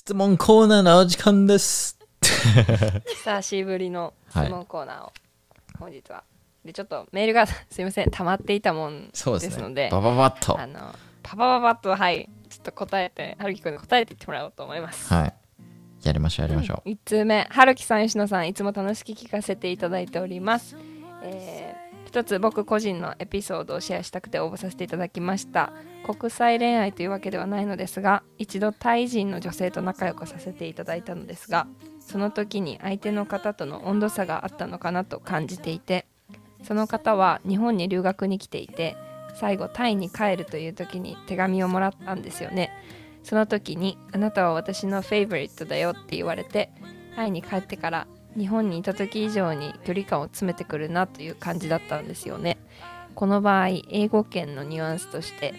[0.00, 1.98] 質問コーナーのお時間です。
[2.22, 5.12] 久しぶりの質問コーナーを
[5.78, 6.24] 本日は
[6.64, 9.62] でちょっとメールがすいません溜まっていたもんですそうですね。
[9.62, 10.58] のでバババッと。
[10.58, 10.78] あの
[11.22, 15.34] パパパパッとはいちょっと答えてはるきくんに答えていってもらおうと思いますはい。
[16.02, 16.88] やりましょう、やりましょう。
[16.88, 20.78] 1通目はるきさん吉野さんいつも楽しく聞かせていただいております、
[21.22, 21.69] えー
[22.10, 25.72] 一つ僕個人のエピソードをシェアしたくて応募させていただきました。
[26.02, 31.68] 国際恋愛というわけではないのですが一度タイ人の女性と仲良くさせていただいたのですが
[32.00, 36.06] その時に相手の方との温度差があったのかなと感じていて
[36.64, 38.96] その方は日本に留学に来ていて
[39.36, 42.72] 最後タイに帰るという時に手紙をもらったんですよね。
[43.22, 46.72] その時に「あなたは私のフェイブリットだよ」って言われて
[47.14, 48.06] タイに帰ってから
[48.36, 52.58] 日本にいた時以上に距離感を詰めてくるなという感じだったんですよね。
[53.14, 55.54] この場合英語圏のニュアンスとして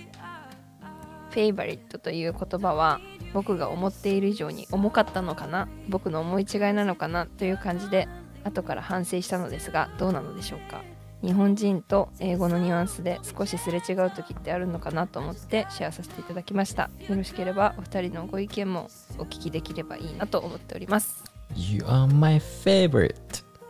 [1.32, 3.00] フェイバリットという言葉は
[3.34, 8.08] 僕が思っている以上に重かったのかな僕の思い違いなのかなという感じで
[8.44, 10.82] 後から反省したのですがどうなのでしょうか。
[11.22, 16.90] 日本人と英語のニュアンスで少しすれ違う時ってあるのかなと思ってシェアさせていただきました。
[17.08, 21.31] よろしければお二人のご意見もお聞きできればいいなと思っております。
[21.56, 23.14] You are my favorite.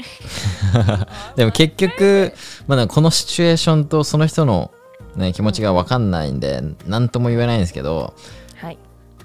[1.35, 2.33] でも結局、
[2.67, 4.71] まだこのシチュエーションとその人の、
[5.15, 8.13] ね、気持ちが分かんないんで、何とも言えないんですけど、
[8.55, 8.77] はい。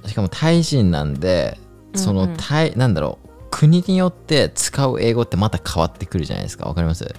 [0.07, 1.59] しかもタイ人なんで、
[1.95, 2.31] そのうん。
[2.31, 6.67] うんタイ、なんだろう、国によって使う英語ってまた変わってくるじゃないですか。
[6.69, 7.05] わかります？
[7.05, 7.11] ね。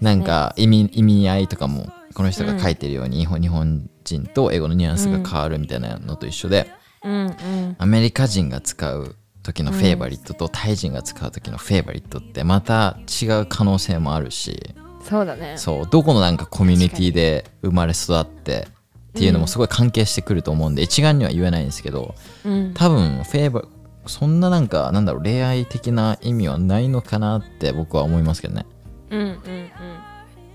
[0.00, 6.72] なんか意味意味合いとかもこの人が書いてるように、日本日本人と英語のニュアンスが変わるみたいなのと一緒で、
[7.04, 7.76] うんうん。
[7.78, 9.14] アメリカ人が使う
[9.46, 14.74] 時のフェイバリットとタイ人が使う時のフェイバリットってまた違う可能性もあるし。
[15.02, 15.54] そうだね。
[15.56, 15.88] そう。
[15.88, 18.66] どこのなんかコミュニティで生まれ育って
[19.08, 22.74] っていうのもすごい関係してくると思うんで、一概には言えないんですけどうん。
[22.74, 23.62] 多分フェイバ
[24.06, 28.66] そんななんかなんだろう恋愛的な意味はないのかなって僕は思いますけどね。
[29.10, 29.70] うんうんうん。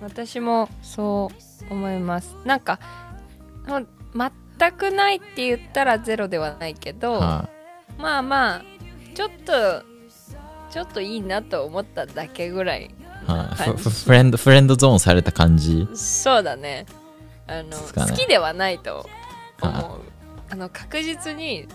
[0.01, 1.31] 私もそ
[1.69, 2.35] う思います。
[2.45, 2.79] なんか
[3.67, 7.49] 全くないって言ったらゼロではないけど、は
[7.97, 8.61] まあまあ
[9.13, 9.83] ちょっと
[10.71, 12.89] ちょっといいなと思っただけぐらいい、
[13.31, 13.83] はい、感じ。
[13.83, 15.87] フフフレンドフレンドゾーンされた感じ？
[15.93, 16.85] そうだね。
[17.47, 19.09] あのね好きではないと
[19.61, 19.73] 思う。
[19.73, 19.99] は
[20.49, 20.55] あ。
[20.55, 21.67] の確実に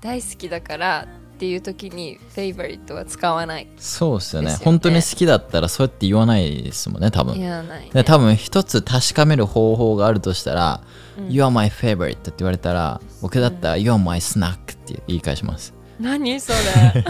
[0.00, 3.68] 大好きだからっていう時にフェイバリットは使わない。
[3.78, 4.56] そうですよね。
[4.62, 7.38] 本当に好きだったらそうやって言わないですもんね多分。
[7.38, 10.82] 言わない、ね、で多分一つ確かめる方法があるとしたら、
[11.18, 11.30] うん。
[11.30, 17.04] You are my favorite って言われたら僕だったら、You are my snack って言い返します何それ。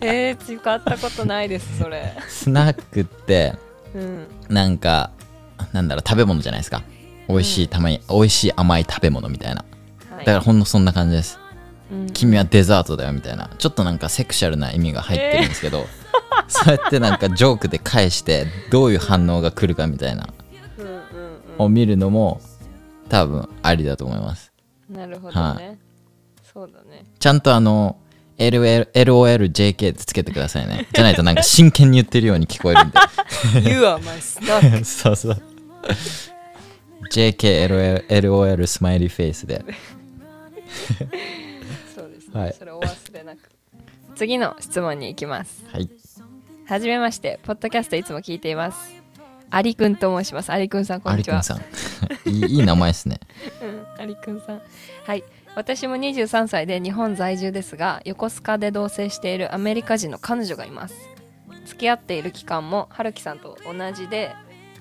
[0.00, 2.14] えー、使ったことないですそれ。
[2.28, 3.54] スナックって
[3.94, 4.26] うん。
[4.48, 5.10] なんか
[5.72, 6.82] なんだろう食べ物じゃないですか。
[7.28, 9.64] 美味しいたまに、美味しい甘い食べ物みたいな。
[10.10, 10.24] はい。
[10.24, 11.38] だからほんのそんな感じです。
[11.90, 12.10] うん。
[12.10, 13.48] 君はデザートだよみたいな。
[13.58, 15.86] ちょっとなんかセクシャルな意味が入ってるんですけど、
[16.48, 20.28] そうやってなんかジョークで返してどういう反応が来るかみたいな。
[20.78, 21.02] うんうん
[21.58, 22.40] を見るのも
[23.10, 24.52] 多分ありだと思います。
[24.90, 25.78] うんなるほどね、
[26.52, 27.04] そうだね。
[27.18, 27.96] ちゃんとあの
[28.38, 30.86] LOLJK つけてくださいね。
[30.92, 32.98] じゃないとなんか真剣に言ってるように聞こえるんで。
[33.70, 35.42] You are my snack そうそう。
[37.10, 39.64] JKLOL スマイリーフェイスで。
[41.94, 42.54] そうですね、はい。
[42.58, 43.38] それお忘れなく
[44.14, 45.64] 次の質問に行きます。
[45.72, 45.88] はい。
[46.66, 48.78] はじめましてポッドキャストいつも聞いています。
[49.50, 50.50] アリくんと申します。
[50.50, 51.38] アリくんさんこんにちは。
[51.38, 52.30] アリくんさん。
[52.30, 53.20] いいいい名前ですね。
[53.62, 54.62] うん、アリくんさん。
[55.04, 55.24] はい。
[55.54, 60.94] 私も23歳で日本在住ですが、横須賀で同棲しているアメリカ人の彼女がいます。
[61.66, 64.34] 付き合っている期間も春樹さんと同じで、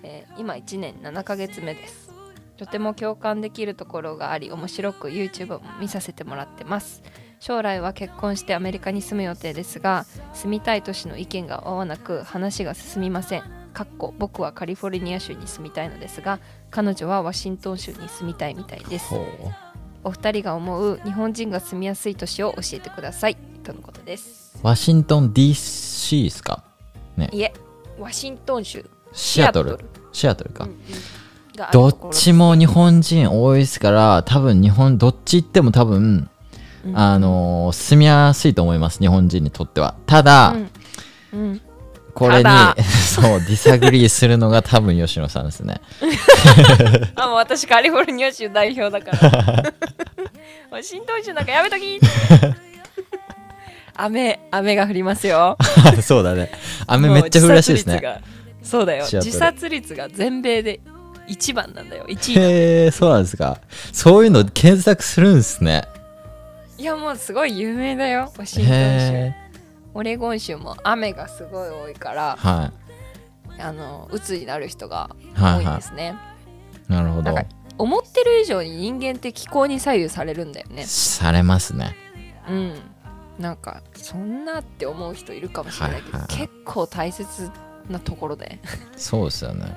[0.03, 2.09] えー今1年7ヶ月目です。
[2.55, 7.03] とても共感できるところがあり、面白く YouTube も見させてもらってます。
[7.41, 13.61] 将来は結婚してアメリカに住む予定ですが、住みたい都市の意見が合わなく話が進みません。
[13.73, 16.39] かっこ僕はカリフォルニア州に住みたいのですが
[16.69, 19.15] 彼女はワシントン州に住みたいみたいです
[20.03, 23.36] お二人が思う日本人が住みやすい都市を教えてください。
[23.63, 24.57] とのことです。
[24.63, 26.63] ワシントン DC ですか？
[27.31, 27.53] いえ
[28.00, 28.83] ワシントン州
[29.13, 29.77] シアトル
[30.12, 30.77] シアトルか、うんうん
[31.74, 36.30] どっちも日本人多いですから多分日本どっち行っても多分、
[36.86, 36.98] うん。
[36.98, 39.94] あのー住みやすいと思います日本人にとっては。
[40.07, 40.56] ただ、
[41.33, 41.39] うん。
[41.39, 41.62] うん
[42.12, 42.75] これにただ。
[42.84, 45.81] そうディサグリーするのが多分吉野さんですね。
[47.16, 49.74] あもう私カリフォルニア州代表だから。
[50.72, 52.00] ワシントン州なんかやめとき。
[53.94, 55.58] 雨雨が降りますよ。
[56.02, 56.52] そうだね。
[56.88, 57.96] 雨めっちゃ降るらしいですね。
[57.96, 58.22] もう自殺率が
[58.63, 59.06] そうだよ。
[59.06, 60.80] シアトル自殺率が全米で
[61.28, 62.06] 一番なんだよ。
[62.08, 63.60] 1位へえそうなんですか。
[63.92, 65.84] そういうの検索するんですね。
[66.78, 68.74] いやもうすごい有名だよワシントン州。
[68.74, 69.36] へ
[69.93, 72.71] オレゴン州も雨がすごい多いからーは
[73.59, 75.53] あの鬱になる人がいはい。
[75.53, 76.15] は多いんですね、
[76.89, 77.35] いなるほど。
[77.77, 80.85] 思ってる以上に人間って気候に左右されるんだよね。
[80.85, 81.95] されますね。
[82.47, 82.75] うん。
[83.39, 86.47] なんかそんなって思う人いるかもしれないけど、はいはいはい。
[86.47, 87.49] 結構大切
[87.89, 88.59] なところで。
[88.95, 89.75] そうですよね。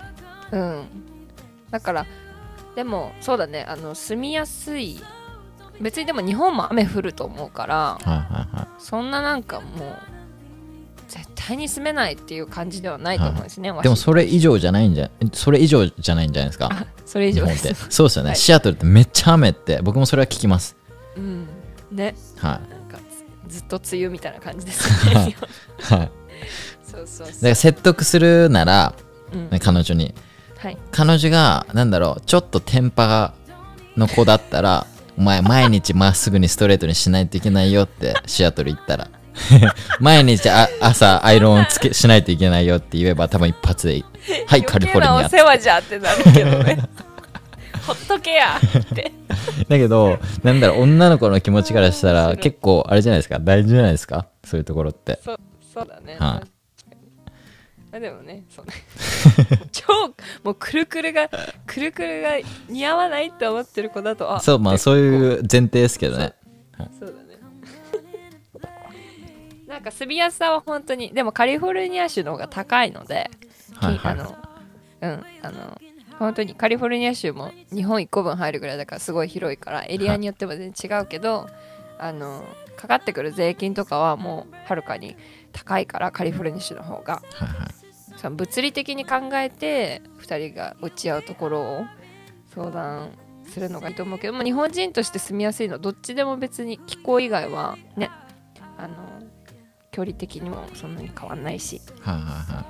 [0.52, 0.86] うん。
[1.70, 2.06] だから
[2.76, 3.64] でもそうだね。
[3.68, 5.02] あの住みやすい
[5.80, 8.16] 別にでも日本も雨降ると思うからはいは
[8.52, 8.68] いはい。
[8.78, 9.96] そんななんかもう
[11.08, 16.68] 絶対に住めないっていう感じではないと思うんですね、でもワシそれ以上じゃないんじゃそれ以上じゃないんじゃないですか？
[16.72, 18.36] あそれ以上です、そうですよね、はい。
[18.38, 20.76] シアトルってめっちゃ雨って僕もそれは聞きます。
[21.16, 21.46] うん、
[21.92, 22.14] ね。
[22.38, 22.98] はなんか
[23.46, 25.30] ずずっと梅雨みたいな感じですよね。
[25.30, 25.34] い
[25.94, 26.10] はい。
[26.84, 27.26] そうそうそう。
[27.26, 28.94] だから説得するなら、
[29.52, 30.14] う彼女に。
[30.58, 30.78] はい。
[30.90, 33.34] 彼女がなんだろうちょっとテンパ
[33.96, 39.08] の子だったらお前毎日まっすぐにストレートにしないといけないよってシアトル行ったら。
[39.98, 44.04] 毎日あ朝アイロンつけしないといけないよって言えば多分一発で
[44.46, 46.78] はいカリフォルニアお世話じゃってなるけどね。
[47.84, 48.58] ほっとけや。
[48.78, 49.12] って。
[49.68, 53.38] だけどなんだろう女の子の気持ちからしたら結構あれじゃないですか？
[53.40, 54.26] 大事じゃないですか？
[54.44, 55.18] そういうところって。
[55.24, 55.36] そう
[55.74, 56.48] そうだね、はい
[57.94, 58.72] あでもねそうね。
[59.70, 59.84] 超
[60.42, 61.30] もうくるくるが
[61.64, 62.30] くるくるが
[62.68, 66.34] 似合わないって思ってる子だとあそうまあそういう前提ですけどね。
[66.98, 67.38] そうだね。
[69.68, 73.30] なんか住みやすさは本当にでもカリフォルニア州の方が高いので、
[73.74, 74.16] はいはい。
[74.16, 74.36] きあの
[75.00, 75.80] うんあの
[76.18, 81.48] 本当にカリフォルニア州も日本1個分入るぐらいだからすごい広いからエリアによっても全然違うけど、
[81.98, 82.44] あの
[82.76, 85.16] かかってくる税金とかはもうはるかに
[85.52, 87.22] 高いからカリフォルニア州の方が。
[87.34, 87.83] はいはい
[88.16, 91.84] その物理的に考えて2人が落ち合うところを
[92.54, 93.10] 相談
[93.48, 98.10] するのがいいと思うけども日本人として住みやすいのはどっちでも別に気候以外はね
[98.78, 98.94] あの
[99.90, 102.62] 距離的にもそんなに変わんないしはいはいは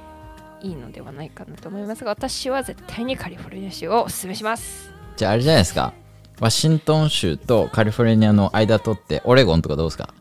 [0.63, 4.91] いいいのではないかなと思いますが私は絶対にカリフォルニア州をおすすめします。
[5.17, 5.93] じゃああれじゃないですか。
[6.41, 10.15] ワシントン州とカリフォルニアの間取ってオレゴンとかどうですか？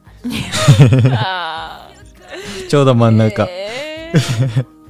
[1.16, 1.90] あ
[2.70, 4.66] ちょうど真んー中、えー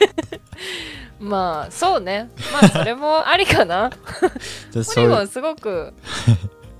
[1.20, 2.30] まあそうね。
[2.52, 3.90] まあそれもありかな。
[4.74, 5.92] オレゴンすごく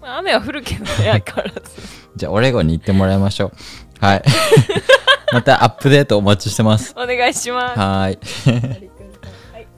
[0.01, 1.61] まあ雨は降るけどね相変わらず
[2.17, 3.53] じゃあオレゴンに行ってもらいましょう。
[4.05, 4.23] はい。
[5.33, 6.93] またアップデートお待ちしてます。
[6.97, 7.79] お願いします。
[7.79, 8.19] はーい
[9.53, 9.71] はい。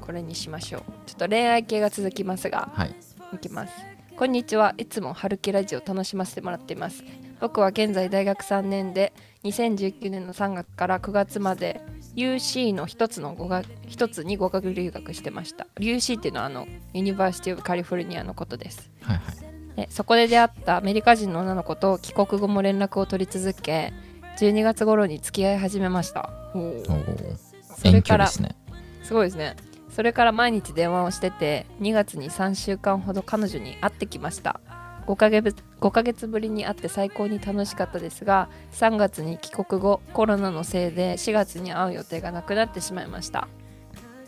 [0.00, 0.82] これにしましょう。
[1.06, 2.94] ちょっと恋愛系が続きますが、はい。
[3.32, 3.72] いきます。
[4.16, 4.74] こんにちは。
[4.76, 7.02] いつも春樹ラジオを楽しませてもらっています。
[7.40, 9.12] 僕は現在大学3年で
[9.44, 11.80] 2019年の3月から9月まで
[12.16, 15.66] UC の一つの語学一つに語学留学してました。
[15.76, 18.90] UC っていうのはあのユニバーシティ・オブ・カリフォルニアのことです。
[19.02, 19.76] はいはい。
[19.76, 23.92] でそこで出会ったアメリカ人の女の子と帰国後も連絡を取り続け
[24.38, 26.30] 12月頃に付き合い始めました。
[26.52, 28.56] それ遠からね。
[29.02, 29.56] すごいですね。
[29.90, 34.60] それから毎日電話をしてて2月に3週間ほど彼女に会ってきました。
[35.06, 35.54] 5ヶ月
[35.84, 43.48] ,5 ヶ月ぶりに会って最高に楽しかったですが3月に帰国後コロナのせいで4月に会う予定がなくなってしまいました。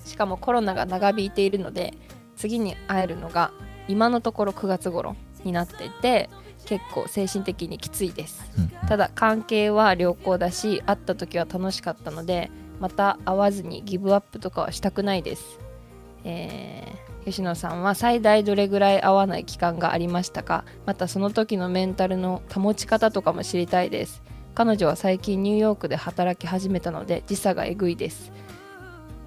[0.05, 1.95] しかもコロナが長引いているので
[2.37, 3.51] 次に会えるのが
[3.89, 6.31] 今のところ9月頃になっていて
[6.65, 8.45] 結構精神的にきついです。
[8.59, 8.89] うん。
[8.89, 12.51] ただ関係は良好だし会った時は楽しかったので
[12.81, 15.59] また会わずにギブアップとかはしたくないです、
[16.25, 20.65] えー吉野さんは最大どれぐらい会わない期間がありましたか？
[20.87, 24.23] またその時のメンタルの保ち方とかも知りたいです。
[24.55, 28.31] 彼女は最近ニューヨークで働き始めたので時差がえぐいです。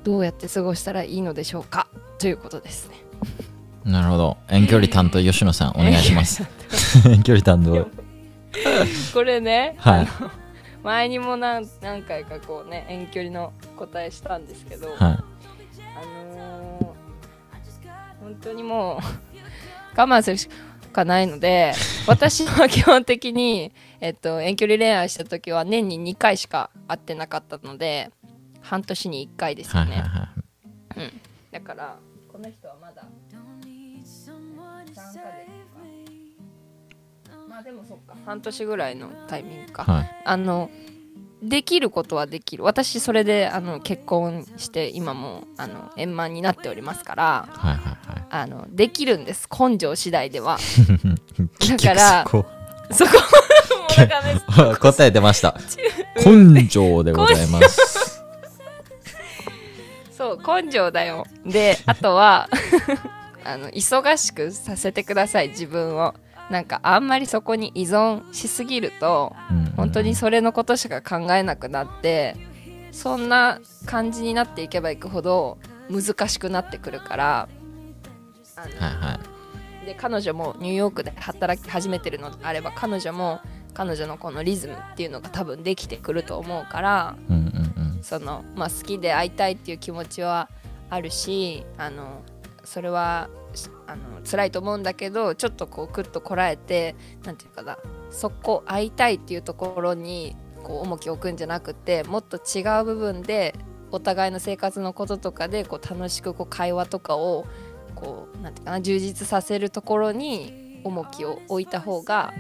[0.06, 1.88] どうやって過ごしたらいいのでしょうか？
[2.18, 2.96] ということですね。
[3.84, 4.38] なるほど。
[4.48, 6.44] 遠距離担当吉野さんお願いします。
[7.06, 7.88] 遠距離担当。
[9.14, 10.08] これね、はい。
[10.84, 14.98] 前にも何何回かこうね遠距離の答えしたんですけど、はい。
[14.98, 15.16] あ
[16.34, 16.79] のー
[18.30, 19.00] 本当にも
[19.96, 20.48] う我慢するし
[20.94, 21.74] かないので
[22.08, 28.12] 私は基本的に、えっと、遠距離恋愛した時は年に2回しか会ってなかったので
[28.62, 30.10] 半年に1回ですよね、はいはい
[31.00, 31.14] はい。
[31.52, 31.98] だから
[32.32, 33.04] この人はまだ
[34.04, 35.30] 3ヶ月か
[37.48, 40.22] まあでもそっか半年ぐらいのタイミングか、はい。
[40.24, 40.70] あの
[41.42, 42.64] できることはできる。
[42.64, 47.50] 私それであの結婚して今もあの円満になっておりますから。
[47.52, 48.26] はいはいはい。
[48.30, 49.48] あのできるんです。
[49.50, 50.58] 根性次第では。
[51.60, 52.46] 結局からそこ
[52.92, 55.56] そこ答え出ました。
[56.26, 58.24] 根性でございます。
[60.12, 61.26] そう根性だよ。
[61.46, 62.50] であとは
[63.46, 66.14] あの忙しくさせてください自分を
[66.50, 69.58] なんかあんまりそこに依存しすぎるとうん。
[69.58, 72.36] うん本当にそれのことしか考えなくなって
[72.92, 75.58] そんな感じになっていけばいくほど
[75.90, 77.50] 難しくなってくるから
[78.58, 79.20] はいは
[79.84, 79.86] い。
[79.86, 83.40] で彼女もニューヨークで働き始めてるのであれば彼女も
[83.74, 87.44] 彼女のこのリズムっていうのが多分できてくると思うからうんうん
[87.96, 88.04] うん。
[88.04, 90.50] その、まあ、好きで会いたいっていう気持ちは
[90.90, 92.22] あるしあの
[92.70, 93.30] それは
[93.88, 97.80] あの辛いと思うんだけどちょっとこうクッとこらえてなんていうかな
[98.12, 103.56] そこ会いたいっていうところにこう重きを置くんじゃなくてもっと違う部分で
[103.92, 107.48] お互いの生活のこととかでこう楽しくこう会話とかを
[107.96, 112.36] こうなんていうかな充実させるところに重きを置いた方が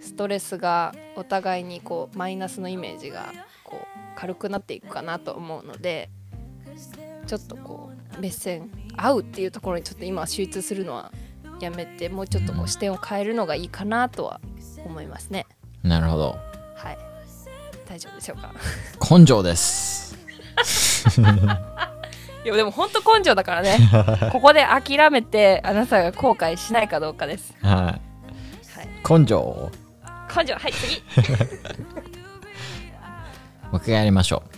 [0.00, 3.32] ストレスがお互いにこうマイナスのイメージが
[3.64, 6.10] こう軽くなっていくかなと思うので
[7.26, 11.12] ちょっとこう目線合うっていうところにちょっと今集中するのは
[11.60, 14.40] やめてもうちょっとこう視点を変えるのがいいかなとは
[14.84, 15.46] 思いますね。
[15.82, 16.38] なるほど。
[16.76, 16.98] はい。
[17.88, 18.52] 大丈夫でしょうか？
[19.18, 20.16] 根性です。
[22.44, 23.76] いやでも本当根性だからね。
[24.32, 27.54] ここで諦めてあなたが後悔しないかどうかです。
[27.62, 28.00] ははい。
[28.86, 29.70] い根性
[30.36, 30.54] 根性。
[30.54, 31.02] はい次。
[33.72, 34.50] 僕がやりましょう。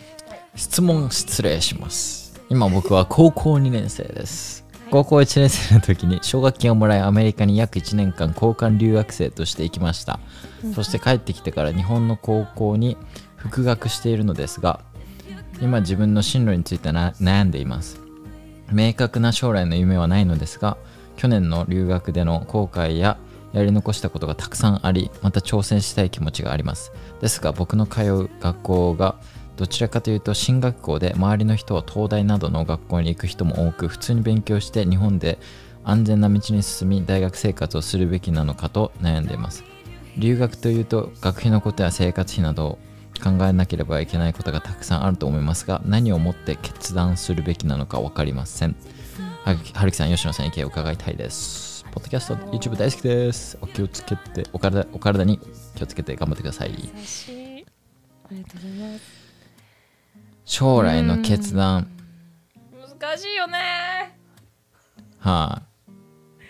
[0.59, 2.20] 質問失礼します
[2.51, 4.67] 今僕は高校2年生です。
[4.91, 10.19] 高校1年生の時に奨学金をもらいアメリカに約1年間交換留学生として行きました。
[10.75, 12.97] そして帰ってきてから日本の高校に
[13.37, 14.81] 復学しているのですが
[15.61, 18.01] 今自分の進路についてな悩んでいます。
[18.73, 20.77] 明確な将来の夢はないのですが
[21.17, 23.17] 去年の留学での後悔や
[23.53, 26.91] やり残したことがたくさんありまた挑戦したい気持ちがあります。
[27.21, 29.15] ですが僕の通う学校が
[29.61, 35.39] どちらかというと進学校で周りの人は東大などの学校に行く人も多く普通に勉強して日本で
[35.85, 39.63] 安全な道に進み大学生活をするべきなのかと悩んでいます。
[40.17, 42.79] 留学というと学費のことや生活費などを
[43.23, 48.75] 考えなければいけないことがたくさんあると思いますが何をもって決断するべきなのか分かりません、
[49.45, 51.85] ははるきさん吉野さん意見を伺いたいです。
[51.93, 53.59] ポッドキャスト YouTube 大好きです。
[53.61, 55.39] お気をつけてお体お体に
[55.75, 56.71] 気をつけて頑張ってください。
[56.71, 57.67] 優しい。
[58.25, 59.20] ありがとうございます。
[60.51, 61.87] 将来の決断。
[62.99, 64.19] 難しいよね。
[65.21, 65.93] はい、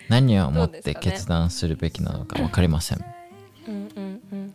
[0.09, 3.05] 何をもって決断するべきなのか分かりません。
[3.67, 4.53] うんうんうん。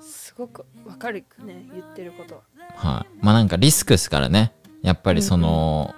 [0.00, 2.40] すごくわかるね言ってること
[2.76, 3.04] は。
[3.20, 4.52] い、まあなんかリスクですからね。
[4.82, 5.92] やっぱりその、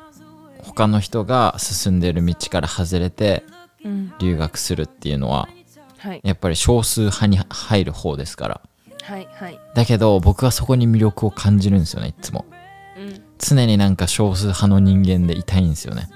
[0.63, 3.45] 他の人が進んでる道から外れて
[3.85, 4.15] うん。
[4.21, 5.51] 留学するっていうのは
[5.99, 6.21] はい。
[6.25, 8.61] やっぱり少数派に入る方ですから。
[9.03, 9.61] はいはい。
[9.75, 12.47] だけど僕はそこに魅力を感じるんですよねいつも。
[12.51, 12.60] うん
[13.41, 16.09] 常になんか少数派の人間でいたいんですよね。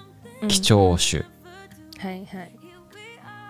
[0.43, 0.49] うん。
[0.49, 1.25] 貴重種、
[1.99, 2.27] はいはい。
[2.27, 2.49] なる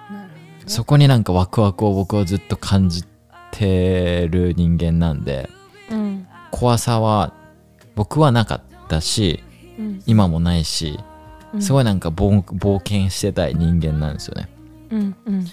[0.09, 0.62] ほどね。
[0.66, 3.04] そこになんかワクワクを僕はずっと感じ
[3.50, 5.49] てる人間なんで
[5.90, 6.26] うん。
[6.50, 7.33] 怖さは
[7.95, 9.43] 僕はなかったし
[9.78, 10.02] うん。
[10.07, 10.99] 今もないし
[11.52, 11.62] うん。
[11.62, 14.49] すごいなんか冒冒険してたい人間なんですよね。
[14.90, 15.45] うんうん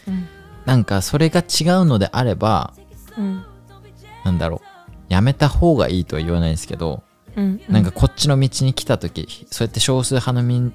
[0.66, 2.74] なんかそれが違うのであれば
[3.18, 3.44] うん。
[4.24, 4.72] なんだろう。
[5.10, 7.04] やめた方がいいとは言わないですけど、
[7.36, 7.62] うん。
[7.70, 10.74] なんかこっちの道に来た時そうやって少数派の民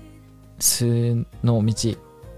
[0.58, 1.96] 数の道に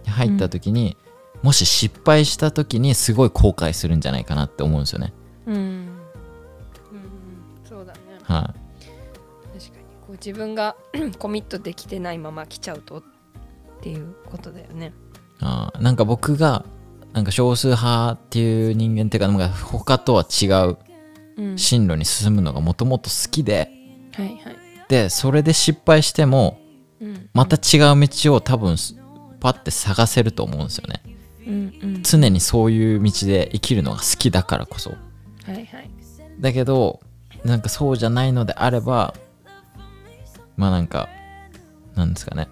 [0.08, 0.96] 入った時に、
[1.42, 5.12] もし失敗した時にすごい後悔するんじゃないかなって思うんですよね。
[5.46, 5.54] うん。
[5.54, 5.88] うん。
[7.64, 7.98] そうだね。
[8.25, 9.84] は確かに。
[10.06, 10.76] こう自分が
[11.18, 13.02] コミットできてないまま来ちゃうとっ
[13.80, 14.87] ていうことだよね。
[14.87, 14.90] い
[15.40, 15.82] あー。
[15.82, 16.64] なんか僕が
[17.12, 20.76] なんか少数派っていう人間っていうかなんか他とは違う
[21.37, 21.58] うん。
[21.58, 23.70] 進路に進むのがもともと好きで
[24.22, 24.56] はいはい。
[24.88, 26.58] でそれで失敗しても
[27.00, 27.28] うん。
[27.32, 28.76] また違う道を多分
[29.40, 31.02] パッて探せると思うんですよね。
[31.46, 32.02] うんうん。
[32.02, 34.90] 常にそういう道で生きるのが好きだからこそ。
[34.90, 34.96] は
[35.52, 35.90] いはい。
[36.40, 37.00] だけど
[37.44, 39.14] なんかそうじゃないのであれば
[40.56, 41.08] まあなんか
[41.94, 42.48] なんですかね。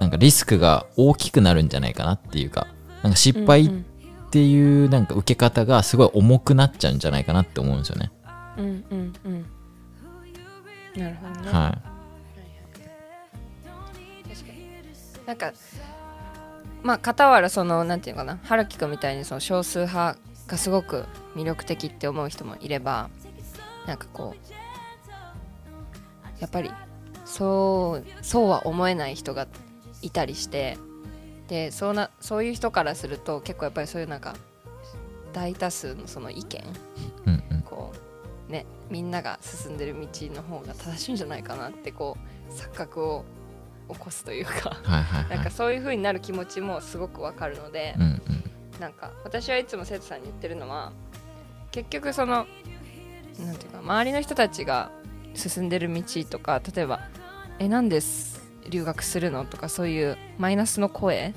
[0.00, 2.66] なんかリスクが大きくなるんじゃないかなっていうか
[3.02, 3.84] なんか失敗っうん。
[4.30, 8.10] ていうなんか受け方がすごい重くなっちゃうんじゃないかなって思うんですよね。
[8.58, 9.46] うんうんうん
[10.98, 11.50] なるほどね。
[11.50, 11.78] は
[14.28, 15.26] 確かに。
[15.26, 15.52] なんか
[16.82, 18.38] まあ傍らそのなんていうのかな。
[18.44, 21.04] 春樹くんみたいにその少数派がすごく
[21.36, 23.10] 魅力的って思う人もいれば
[23.86, 24.58] なんかこう
[26.40, 26.70] やっぱり
[27.24, 29.46] そうそうは思えない人が
[30.02, 30.78] いたりして
[31.48, 34.34] でそうなそういう人からすると結構やっぱりそういうなんか
[35.32, 36.64] 大多数のその意見
[38.48, 42.16] ねみんなが進んでる道の方が正しいんじゃないかなってこ
[42.50, 43.24] う錯覚を
[43.90, 44.76] 起こすというか。
[44.82, 48.20] はいはいなんかはいそういう風になる気持ちもすごくわかるのでうんうん。
[48.80, 50.92] なんか私はいつも生徒さんに言ってるのは
[51.72, 52.46] 結局その
[53.44, 54.90] なんていうか周りの人たちが
[55.34, 57.00] 進んでる道とか例えば
[57.58, 61.34] 「えなんです留学するの?」とかそういうマイナスの声？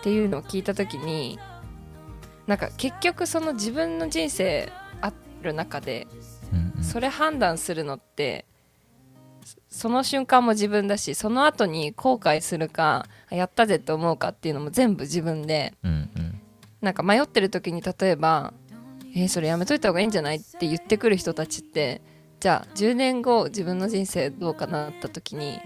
[0.00, 1.38] っていうのを聞いた時に
[2.46, 4.85] なんか結局その自分の人生あ
[5.46, 6.06] る中で
[6.52, 6.84] うんうん。
[6.84, 8.44] それ判断するのって
[9.44, 16.40] そその瞬間も自分だしその後に後悔するかあやったぜって思うかっていうのも全部自分でうんうん。
[16.82, 18.52] なんか迷ってる時に例えば
[19.16, 22.02] 「えーそれやめといた方がいいんじゃない?」って言ってくる人たちって
[22.40, 25.58] じゃあ10年後自分の人生どうかなった時に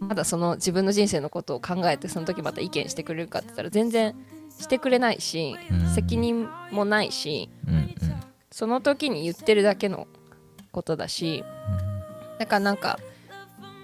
[0.00, 4.14] まだその自分の人生のことを考えてその時また意見してくれるかって言ったら全然
[4.58, 5.86] してくれないしうん。
[5.94, 7.91] 責任もないしうんうん
[8.52, 10.06] その時に言ってるだけの
[10.70, 11.44] ことだし
[12.38, 12.98] だからなんか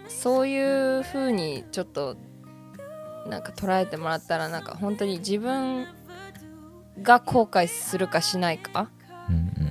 [0.09, 2.17] そういう風にちょっと
[3.29, 5.87] なんか捉えてもらったらなんか本当に自分
[7.03, 8.91] が後悔するかしないか
[9.29, 9.69] うんうん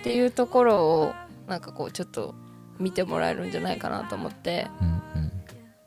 [0.00, 1.12] っていうところを
[1.46, 2.34] なんかこうちょっと
[2.78, 5.02] 見てもらえるんじゃないかなと思ってうん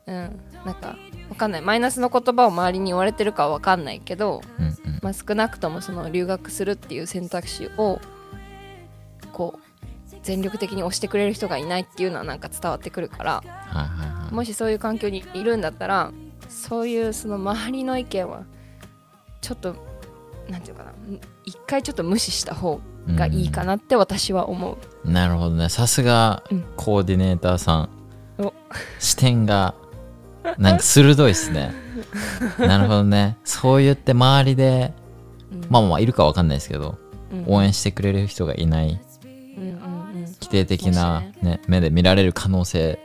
[0.06, 0.96] うんうんなんか
[1.28, 1.60] わかんない。
[1.62, 4.74] マイナスの言葉を周りに言われてるかはわかんないけど、うんうん。
[5.02, 8.00] まあ、少なくともその留学するっていう選択肢を
[9.36, 14.34] こう全力的に押してくれる人がいないっていうのはなんか伝わってくるからはいはいはい。
[14.34, 16.10] もしそういう環境にいるんだったら
[16.48, 18.44] そういうその周りの意見は
[19.42, 19.76] ちょっと
[20.48, 20.92] なんていうかな
[21.44, 22.80] 一回ちょっと無視した方
[23.14, 25.68] がいいかなって私は思う、なるほどね。
[25.68, 26.64] さすがうん。
[26.76, 27.88] コーディネーターさん、
[28.38, 28.54] お。
[28.98, 29.74] 視点が
[30.58, 31.72] なんか鋭いですね。
[32.58, 33.36] なるほどね。
[33.44, 34.94] そう言って周りで
[35.52, 35.66] うん。
[35.68, 36.96] まあまあいるかわかんないですけど
[37.32, 37.44] うん。
[37.46, 39.05] 応援してくれる人がいないうんうん
[40.46, 43.00] うん否定的なね、目で見られる可能性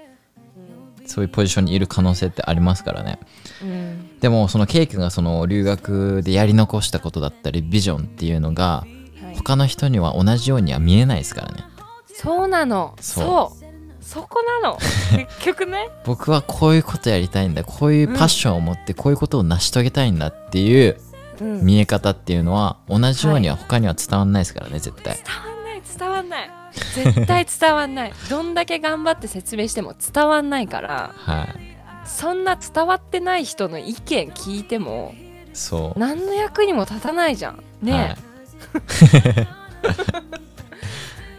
[1.06, 3.20] そういうポジションにいる可能性ってありますからね。
[3.64, 4.20] うん。
[4.20, 8.86] でもそのケイ君がその留学でやり残したことだったりビジョンっていうのが
[9.24, 11.64] はい、他の人には同じようには見えないですからね。
[12.06, 12.96] そうなの。
[13.02, 14.04] そう。
[14.04, 14.78] そこなの。
[15.40, 15.90] 結局ね。
[16.06, 20.98] 僕はこういうことやりたいんだこういうパッションを持ってこういうことを成し遂げたいんだっていう
[21.42, 21.62] うん。
[21.66, 25.16] 見え方っていうのは同じようには他には伝わんないですからね絶対。
[25.16, 25.24] 伝
[25.54, 26.61] わんない伝わんない
[26.96, 28.14] 絶対伝わんない。
[28.30, 31.14] どんだけ頑張って説明しても伝わんないから。
[31.16, 31.72] はい。
[32.06, 35.14] そんな伝わってない人の意見聞いても
[35.54, 36.00] そう。
[36.00, 37.64] 何の役にも立たないじゃん。
[37.82, 38.16] ね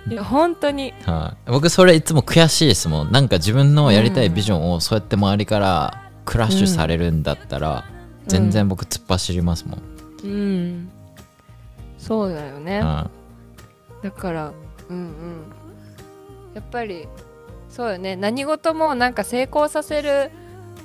[0.08, 0.92] え、い、 や本当に。
[1.04, 7.84] はい、僕それいつも悔しいですもんなんか自分のやりたいビジョンをそうやって周りからクラッシュされるんだったら、
[8.26, 9.82] 全然僕突っ走りますもん、
[10.24, 10.90] うん。
[11.98, 12.80] そうだよね。
[12.80, 13.10] は
[14.02, 14.52] だから
[14.92, 15.52] うんうん。
[16.54, 17.08] やっぱり
[17.68, 18.16] そうよね。
[18.16, 20.30] 何事もなんか成功させる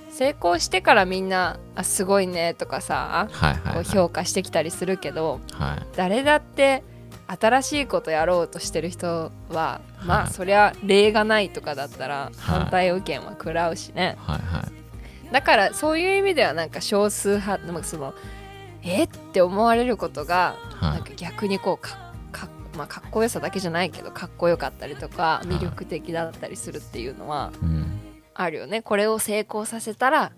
[0.10, 3.62] 成功してからみんな「あすごいね」とかさい、はいはい。
[3.62, 5.86] こはいう評価してきたりするけどはい。
[5.96, 6.84] 誰だって
[7.28, 10.24] 新しいことやろうとしてる人はまはい。
[10.24, 12.36] あそりゃ例がないとかだったらはい。
[12.38, 14.15] 反対意見は食らうしね。
[14.20, 15.34] はいはい。
[15.34, 18.13] だからそういう意味ではなんか少数派その
[18.82, 20.91] えって思われることがはい。
[20.93, 22.07] なんか逆にこうかか,、
[22.77, 27.99] まあ、かっこよさだけじゃないけどかっこよかったりとかい魅力的だったりするっていうのはうん
[28.37, 28.81] あるよね。
[28.81, 30.31] これを成功させたら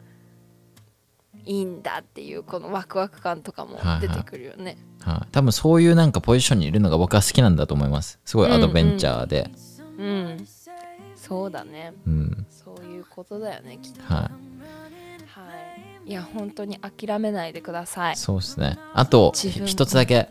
[1.45, 4.78] いいんだっていうこのワクワク感とかも出てくるよね。
[5.02, 8.19] はい、多分そういうなんかポジションにいるのが僕は好きなんだと思います。
[8.25, 9.52] すごいアドベンチャーで。
[9.97, 10.47] うん、
[11.15, 11.93] そうだね。
[12.08, 14.02] うん、そういうことだよねきっと。
[14.02, 14.30] はは
[16.06, 18.13] い、いや本当に諦めないでください。
[18.13, 18.15] い。
[18.15, 18.78] そうですね。
[18.93, 20.30] あと一つだけ。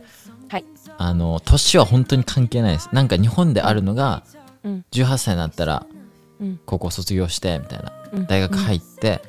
[0.49, 0.65] はい、
[0.99, 2.89] あの年は本当に関係ないです。
[2.93, 4.25] なんか日本であるのが
[4.65, 4.85] うん。
[4.91, 5.87] 18歳になったら
[6.41, 6.61] うん。
[6.67, 7.93] 高校卒業してみたいな。
[8.13, 8.27] うん。
[8.27, 9.23] 大学入って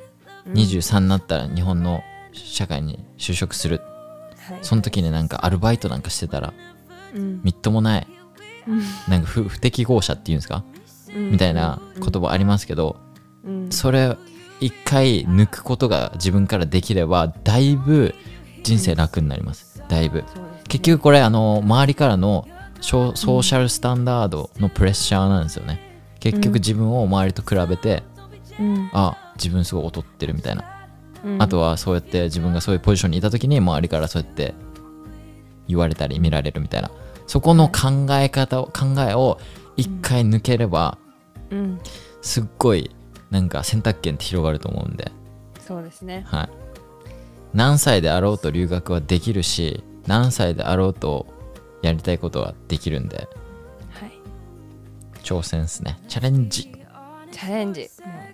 [0.45, 0.53] うん。
[0.53, 2.01] 23になったら日本の
[2.33, 3.81] 社会に就職する。
[4.47, 4.59] はい。
[4.63, 6.53] その時になんかアルバイトなんかしてたら
[7.15, 7.41] うん。
[7.43, 8.07] みっともない
[8.67, 8.81] うん。
[9.07, 10.63] なんか不不適合者っていうんですか？
[11.15, 11.31] うん。
[11.31, 12.95] みたいな言葉ありますけど
[13.45, 13.71] うん。
[13.71, 14.17] それ
[14.59, 18.13] 一回抜くことが自分からできればだいぶ
[18.63, 19.83] 人生楽になります。
[19.87, 20.23] だいぶ
[20.69, 22.47] 結局これあの周りからの
[22.79, 25.79] ソソーシャルスタンダードのプレッシャーなんですよね。
[26.19, 28.03] 結局自分を周りと比べて
[28.59, 28.89] うん。
[28.93, 30.63] あ自分すごい劣ってるみたいな。
[31.25, 31.41] うん。
[31.41, 34.53] あとはそうやって自分がそういうポジションにいた時に周りからそうやって
[35.67, 36.91] 言われたり見られるみたいな。
[37.27, 39.39] そこの考え方を考えを
[39.75, 40.97] 一回抜ければ
[41.51, 41.79] うん。
[42.21, 42.91] すっごい
[43.31, 45.11] なんか選択権って広がると思うんで、
[45.59, 46.23] そうですね。
[46.27, 46.49] はい、
[47.53, 51.27] 何歳であろうと留学はできるし何歳であろうと
[51.83, 53.29] やりたいことはできるんで。
[53.91, 54.11] はい。
[55.21, 55.99] 挑戦ですね。
[56.07, 56.71] チャレンジ。
[57.31, 57.81] チャレンジ。
[57.81, 57.89] もう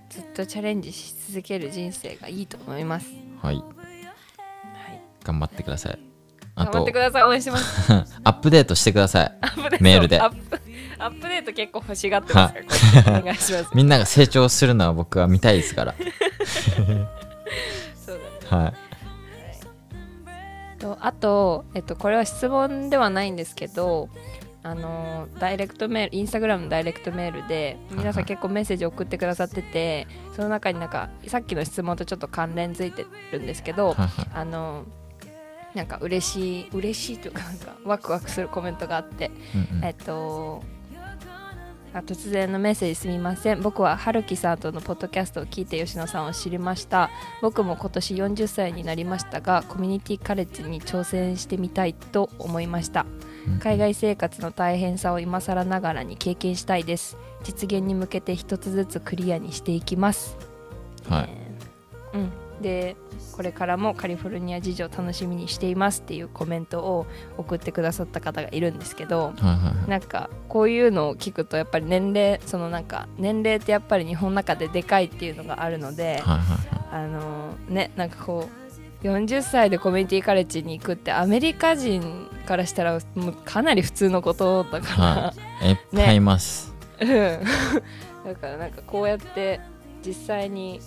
[0.09, 3.07] ずっとチャレンジし続ける人生がいいと思います。
[3.41, 3.57] はい。
[3.57, 3.65] はい。
[5.21, 5.99] 頑張ってください。
[6.55, 7.23] 頑張ってください。
[7.23, 7.91] 応援してます。
[8.23, 9.37] アップデートしてください。
[9.81, 10.21] メールで。
[10.21, 10.61] アップ
[10.97, 13.03] アップデート結構欲しがってます。
[13.03, 13.69] か らお願いします。
[13.73, 15.95] みんなが成長するのは僕は見たいですから。
[18.05, 18.17] そう
[18.49, 18.63] だね。
[18.63, 18.84] はい
[20.85, 24.09] とあと、えっと、これは質問ではないんですけど
[24.61, 33.95] あのダイレクトメールインスタグラムのダイレクトメールで皆さん結構メッセージ送ってくださっててその中になんかさっきの質問とちょっと関連づいてるんですけど
[34.33, 34.85] あの
[35.75, 39.85] なんか嬉しい嬉しいというかなんかワクワクするコメントがあってうんうん。
[39.85, 40.63] えっと
[41.95, 43.61] あ突然のメッセージすみません。
[43.61, 47.09] 僕は春樹さんとのポッドキャストを聞いて吉野さんを知りました。
[47.41, 53.05] 僕も今年40歳になりましたがコミュニティカレッジに挑戦してみたいと思いました。
[53.47, 57.15] うん海外生活の大変さを今更ながらに経験したいです。
[57.43, 60.35] 実現に向けて一つずつクリアにしていきます。
[61.07, 61.29] はい。
[62.15, 62.31] うん、
[62.61, 62.95] で
[63.33, 67.05] これからもカリフォルニア事情楽しみにしていますっていうコメントを
[67.37, 69.89] 送ってくださった方がいるんですけどはいはいはい。
[69.89, 76.85] なんかこういうのを聞くとやっぱり年齢そのなんか年齢ってやっぱり日本の中ででかいっていうのがあるのではいはいはい。
[76.91, 78.47] あのねなんかこ
[79.03, 85.71] う40歳でコミュニティカレッジに行くってアメリカ人からしたらもうかなり普通のことだから、はい。
[85.71, 87.07] いっぱいいます、うん。
[88.25, 89.59] だからなんかこうやって
[90.05, 90.79] 実際に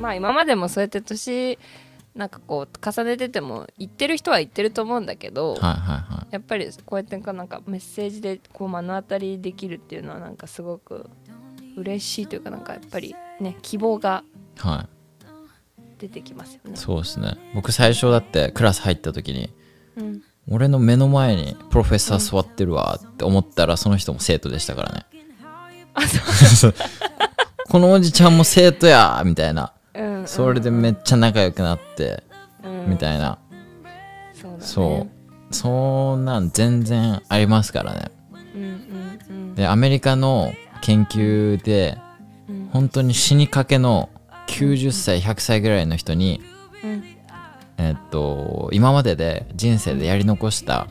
[0.00, 1.58] まあ今までもそうやって年
[2.14, 11.08] なんかこう重ねてても言ってる人は言ってると思うんだけど、はいはいはやっぱりこうやってなんかメッセージでこう目の当たりできるっていうのはなんかすごく
[11.76, 14.24] 嬉しいというかなんかやっぱりね希望が
[14.56, 14.60] い。
[14.60, 14.88] は
[15.98, 16.72] 出てきますよね。
[16.72, 16.76] い。
[16.76, 17.36] そうですね。
[17.54, 19.50] 僕最初だってクラス入った時に
[19.96, 25.06] うん、俺の目の前にプロフェッサー座ってるわって思ったらその人も生徒でしたからね。
[25.94, 26.74] あそう。
[27.68, 32.22] このおじちゃんも生徒やみたいなうんそれでめっちゃ仲良くなって
[32.62, 32.90] うん。
[32.90, 33.38] みたいな。
[34.32, 34.64] そうだね。
[34.64, 35.54] そう。
[35.54, 38.10] そんなん全然ありますからね。
[38.54, 39.54] うんうんうん。
[39.54, 41.98] でアメリカの研究で
[42.48, 42.68] うん。
[42.72, 44.10] 本当に死にかけの
[44.46, 46.40] 90歳100歳ぐらいの人に
[46.84, 47.04] うん。
[47.78, 50.86] えっと今までで人生でやり残した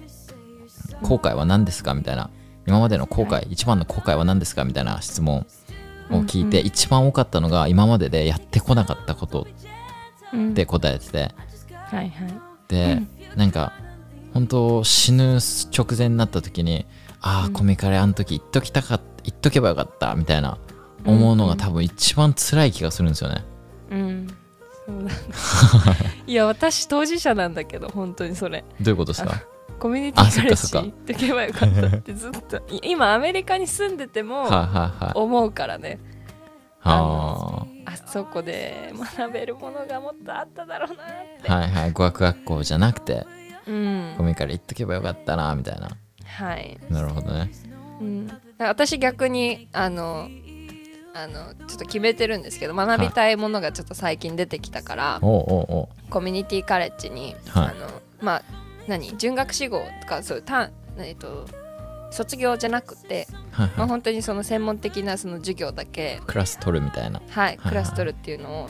[1.03, 1.93] 後悔は何ですか？
[1.93, 2.29] みたいな。
[2.67, 4.63] 今までの後悔、一番の後悔は何ですか？
[4.65, 5.47] みたいな質問
[6.11, 9.47] を聞いて、うん一番多かったのが今まででやってこなかったこと
[10.33, 10.51] うん。
[10.51, 11.31] って答えてて。
[11.71, 12.33] はいはい。
[12.67, 13.01] で、
[13.35, 13.73] なんか
[14.33, 15.39] 本当死ぬ
[15.75, 16.85] 直前になった時に
[17.21, 20.57] ああコミカレあの時言っときたかった言っとけばよかったみたいな
[21.05, 23.43] 思うのが多分一番辛い気がするんですよね。
[23.91, 24.27] うん。
[24.87, 25.13] そうなんだ
[26.27, 28.63] いや私当事者なんだけど本当にそれ。
[28.81, 29.41] どういうことですか？
[29.79, 30.87] コミュニティカレッあそっかそっか。
[30.87, 32.57] ジ行ってけばよかったってずっと。
[32.69, 34.63] い今アメリカに住んでても はいは
[34.99, 35.11] いはい。
[35.15, 35.99] 思うからね。
[36.83, 37.65] あ。
[37.85, 40.97] あそこで学べるものがもっとあっただろうなっ
[41.41, 41.91] て、あはいはい。
[41.91, 43.25] 語学学校じゃなくて
[43.67, 44.13] うん。
[44.17, 45.89] コミカレ言っとけばよかったなみたいな。
[46.25, 47.51] はい、なるほどね。
[48.01, 50.29] うん、私逆にあの
[51.13, 56.09] あのちょっと決めてるんですけど学びたいものがちょっと最近出てきたから、おうおうおう。
[56.09, 57.65] コミュニティカレッジに、はい。
[57.65, 57.89] あの
[58.21, 58.43] まあ
[58.89, 59.17] 何？
[59.17, 61.45] 準学士号とかそういうたえっと
[62.11, 63.77] 卒業じゃなくて、はいはい。
[63.77, 67.19] まあ本当にその専門的なその授業だけクラス取るみたいな。
[67.19, 68.69] はいはいクラス取るっていうのを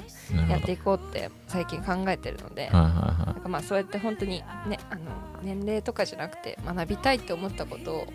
[0.49, 0.73] やって。
[0.73, 5.01] いこうって最近考えてるので、なんかまあそうやって本当にねあの
[5.41, 8.07] 年齢とかじゃなくて学びたいって思ったことを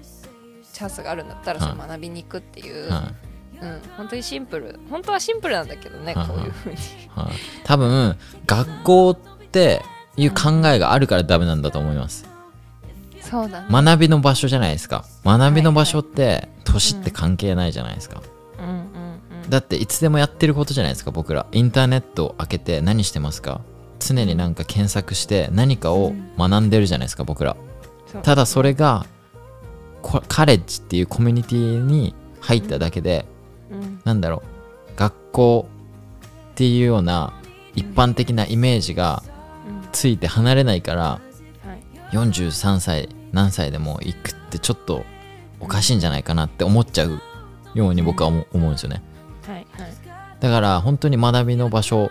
[0.73, 2.91] チャンスがあるんだったらはいその学びに行くっていう、いはい。
[2.91, 3.15] はい
[3.61, 6.77] うん、本当にシンプル本当はシンプルなんだけどねはいこういうふうに
[7.09, 9.17] はい、多分学校っ
[9.51, 9.81] て
[10.17, 12.27] いう考えがあるからダメなんだと思います。
[13.21, 15.05] そうだね、学びの場所じゃないですか。
[15.25, 18.23] 学びの場所って年って関係ないじゃないですか、
[18.59, 18.75] うんうん
[19.45, 19.51] うん。
[19.51, 21.47] だっていつでもやってることじゃないですか僕ら。
[21.51, 23.63] インターネットを開けて何してますか。
[23.99, 27.57] 常になんか検索して何かを学んでるじゃないですか僕ら。
[28.23, 29.07] ただそれが
[30.03, 33.25] こカレッジっていうコミュニティに入っただけで
[33.71, 34.01] うん。
[34.05, 34.43] なんだろ
[34.95, 34.99] う。
[34.99, 35.69] 学校
[36.53, 37.33] っていうような
[37.75, 39.34] 一般的なイメージがうん
[39.95, 41.21] ついて離れないからは
[42.13, 42.17] い。
[42.17, 45.05] 43歳何歳でも行くってちょっと
[45.61, 47.21] おかしいんじゃないかなって思っちゃう
[47.75, 49.03] ように僕は思うんですよね。
[49.47, 49.93] はいはい。
[50.41, 52.11] だから本当に学びの場所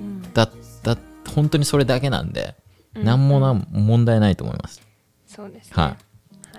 [0.00, 0.22] うん。
[0.34, 0.50] だ
[0.82, 0.96] だ
[1.34, 2.54] 本当にそれだけなんで
[2.94, 3.04] うん。
[3.04, 4.82] 何もな問題ないと思います。
[5.26, 5.72] そうですね。
[5.74, 5.86] はい。
[5.88, 5.98] はい。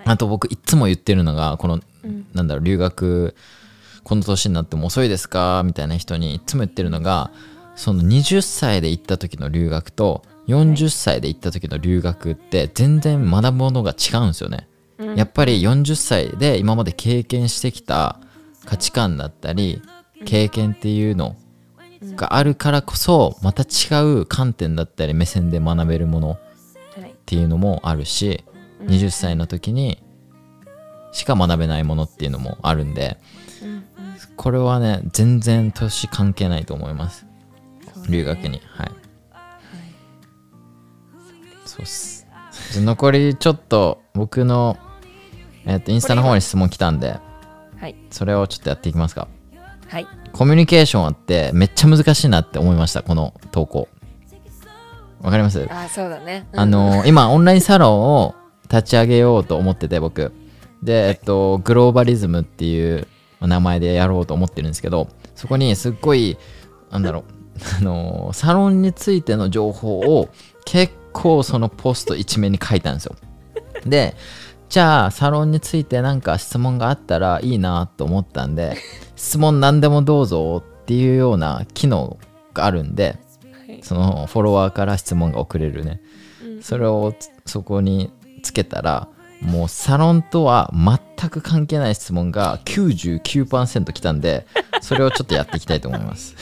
[0.04, 2.26] あと僕いつも言ってるのがこのうん。
[2.34, 3.34] なんだろう留学
[4.04, 5.62] この年になっても遅いですか？
[5.64, 7.30] みたいな人にいつも言ってるのが
[7.74, 14.68] その20歳で行った時の留学と40歳で行った時の留学って全然学ぶものが違うんですよね。
[14.98, 15.16] うん。
[15.16, 18.20] やっぱり40歳で今まで経験してきた
[18.64, 19.82] 価値観だったり
[20.24, 21.36] 経験っていうの
[22.14, 26.36] があるからこそまた違う観点だったり目線で学べるものは
[27.06, 28.44] いっていうのもあるし、
[28.80, 28.86] うん。
[28.88, 30.02] 20歳の時に
[31.12, 33.18] しか学べないものっていうのもあるんで
[34.36, 37.26] これはね全然年関係ないと思います。
[38.08, 38.60] 留学に。
[38.66, 39.05] はいはい
[41.76, 42.26] そうっす。
[42.80, 44.78] 残りちょっと僕の、
[45.66, 47.18] えっとインスタの方に質問来たんで
[47.78, 47.96] はい。
[48.10, 49.28] それをちょっとやっていきますか。
[49.88, 50.06] はい。
[50.32, 53.88] コミュニケーションってめっちゃ難しいなって思いましたこの投稿。
[55.20, 55.66] わかります？
[55.70, 56.46] あそうだね。
[56.52, 56.60] うん。
[56.60, 58.34] あの今オンラインサロンを
[58.64, 60.32] 立ち上げようと思ってて僕。
[60.82, 63.06] でえっとグローバリズムっていう
[63.40, 66.38] 名前でやろうと思ってるんですけどそこにすっごい
[66.90, 67.24] なんだろう。
[67.78, 70.28] あのサロンについての情報を
[70.66, 73.16] 結構そのポスト一面に書いたんですよ。
[73.86, 74.14] で
[74.68, 78.76] じゃあサロンについてなんか質問があったらいいなと思ったんで
[79.16, 82.18] 質問何でもどうぞっていうような機能
[82.52, 83.18] があるんで
[83.66, 83.80] はい。
[83.82, 86.00] そのフォロワーから質問が送れるね。
[86.44, 86.62] うん。
[86.62, 88.10] それをつそこに
[88.42, 89.08] つけたら
[89.40, 94.46] もうサロンとは全く関係ない質問が99%来たんで
[94.80, 96.34] それをちょっとやっていきたいと思います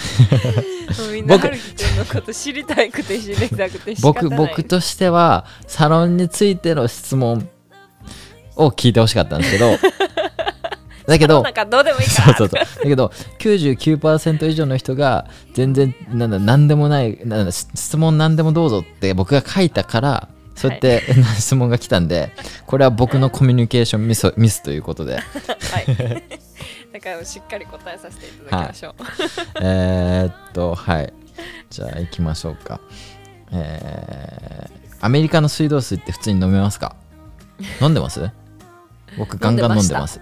[1.12, 7.48] みんな僕のこと知りたいくて知りたくて僕僕としてはサロンについての質問
[8.56, 9.76] を聞いてほしかったんですけど
[11.06, 12.12] だけどなんかどうでもいいか。
[12.12, 12.64] そうそうそう。
[12.64, 21.02] だけど99%以上の人が全然なんだ何でもないなん質問何でもどうぞって僕が書いたからそうやって、
[21.36, 22.30] 質問が来たんで
[22.66, 25.16] これは僕のコミュニケーションミスミスということで。
[25.16, 26.43] はい
[26.94, 28.94] だからしっかり答えさせていただきましょう、
[29.60, 31.12] えーっとはい。
[31.68, 32.80] じゃあ行きましょうか。
[33.52, 36.94] えー、アメリカの水道水って普通に飲めますか？
[37.82, 38.30] 飲んでます？
[39.18, 40.20] 僕ガンガン飲んでます。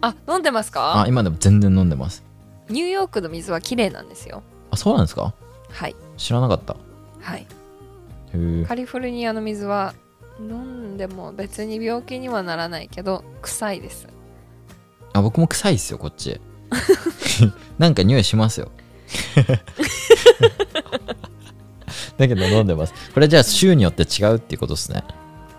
[0.00, 2.24] あ飲んでますあか今でも全然飲んでます。
[2.70, 4.42] ニューヨークの水は綺麗なんですよ。
[4.70, 5.34] あそうなんですか？
[5.72, 5.94] はい。
[6.16, 6.74] 知らなかった。
[7.20, 7.46] はい。
[8.66, 9.92] カリフォルニアの水は
[10.40, 10.54] 飲
[10.94, 14.08] んでも別に病気にはならないけど臭いです
[15.14, 16.40] あ僕も臭いっすよこっち。
[17.78, 18.70] なんか匂いしますよ。
[22.18, 22.94] だけど飲んでます。
[23.12, 25.02] これじゃあ州によって違うっていうことですね。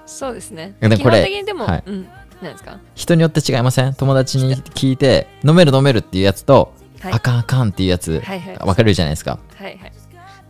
[0.05, 0.75] そうですね。
[0.81, 1.83] 基でもこれ本的にでも、はい。
[1.85, 2.07] うん。
[2.41, 2.79] 何ですか？
[2.95, 3.93] 人によって違いません？
[3.93, 7.13] 友達に聞いて飲める飲めるっていうやつと、はい。
[7.13, 8.57] あかんあかんっていうやつはいはい。
[8.57, 9.39] 分かれるじゃないですか。
[9.55, 9.91] はいはい。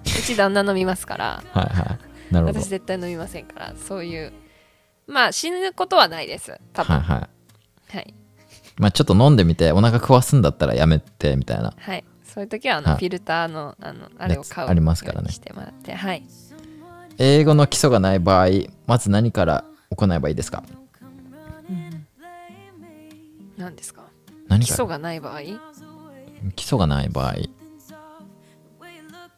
[0.06, 1.44] うち旦那飲みますから。
[1.54, 1.98] はいは
[2.32, 2.34] い。
[2.34, 2.60] なるほど。
[2.60, 3.74] 私絶対飲みませんから。
[3.88, 4.34] そういう
[5.08, 6.60] まあ死ぬことはないです。
[6.74, 6.96] 多分。
[6.98, 8.14] はいははいい
[8.78, 11.74] まあちょっと飲んでみてお腹壊すんだったらやめてみたいな。
[11.78, 12.98] はい、そういう時はあの、はい。
[12.98, 16.24] フィルターのあのあれを買うありますからねしてもらってはい。
[17.18, 18.48] 英語の基礎がない場合
[18.88, 20.64] まず何から行えばいいですか？
[23.58, 24.04] 何ですか？
[24.50, 25.40] 何基礎がない場合？
[26.56, 27.36] 基礎がない場合。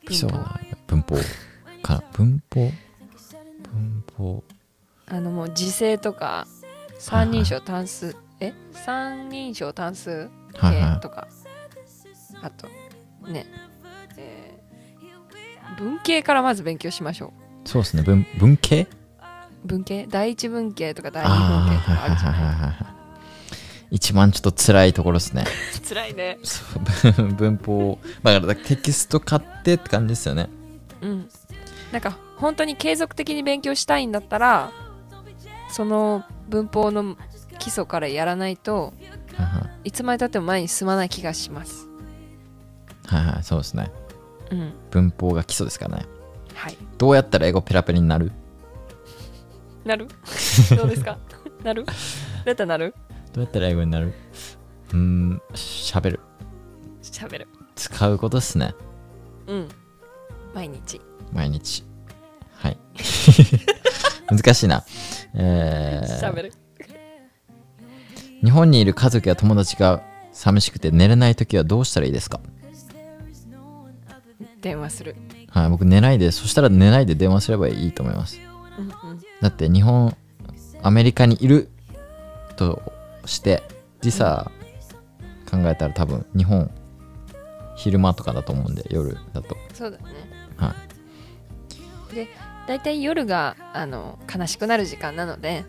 [0.07, 1.17] 基礎がない文法。
[1.83, 2.71] か文法？
[3.71, 4.43] 文法。
[5.05, 6.47] あのもう時制とか
[6.97, 10.29] 三人称単数、え三人称単数？
[10.53, 11.27] 形とか、
[12.41, 12.67] あと
[13.27, 13.45] ね。
[14.17, 14.57] えー
[15.77, 17.33] 文系からまず勉強しましょ
[17.65, 18.01] そうですね。
[18.03, 18.87] 文文系？
[19.63, 20.07] う文系？
[20.09, 22.97] 第一文系とか第あ二文系とあかあるじゃない
[23.91, 25.45] 一番ちょっと辛いところですね。
[25.87, 26.39] 辛いね。
[27.37, 27.99] 文法。
[28.23, 30.49] だからテキスト買ってって感じですよね。
[31.01, 31.29] うん。
[31.91, 34.71] なんか本当に継続的に勉強したいんだったら
[35.69, 37.17] その文法の
[37.67, 38.93] 基礎からやらないと
[39.37, 41.87] はいつまでたっても前に進まない気がします。
[43.05, 43.91] はいはいそうですね。
[44.51, 44.73] うん。
[44.89, 46.05] 文法が基礎ですからね。
[46.55, 46.77] はい。
[46.97, 48.31] どうやったら英語ペラペラになる？
[49.83, 50.07] なる？
[50.77, 51.17] どうですか？
[51.61, 51.83] なる？
[51.85, 51.95] どう
[52.47, 52.95] やったらなる？
[53.33, 54.13] どうやったら英語になる？
[54.91, 56.19] うーん喋る。
[57.03, 57.47] 喋る。
[57.75, 58.73] 使うことですね。
[59.47, 59.67] うん。
[60.53, 61.01] 毎日。
[61.33, 61.83] 毎日。
[62.55, 62.77] はい。
[64.31, 64.85] 難しいな。
[65.35, 66.19] えー。
[66.31, 66.53] 喋る
[68.43, 72.39] 日本にいる家族や友達が寂しくて寝れない時はどうしたらいいですか？
[74.61, 75.15] 電話する。
[75.49, 78.39] はい僕寝ないでそしたら寝ないで電話すればいいと思います。
[78.77, 79.19] うんうん。
[79.41, 80.15] だって日本
[80.83, 81.69] アメリカにいる
[82.55, 82.81] と
[83.25, 83.63] して
[84.01, 84.51] 時差
[85.49, 86.69] 考えたら多分日本
[87.75, 89.57] 昼間とかだと思うんで夜だと。
[89.73, 90.03] そうだね。
[90.57, 90.75] は
[92.11, 92.15] い。
[92.15, 92.27] で
[92.67, 95.65] 大体夜があの悲しくなる時間なのでで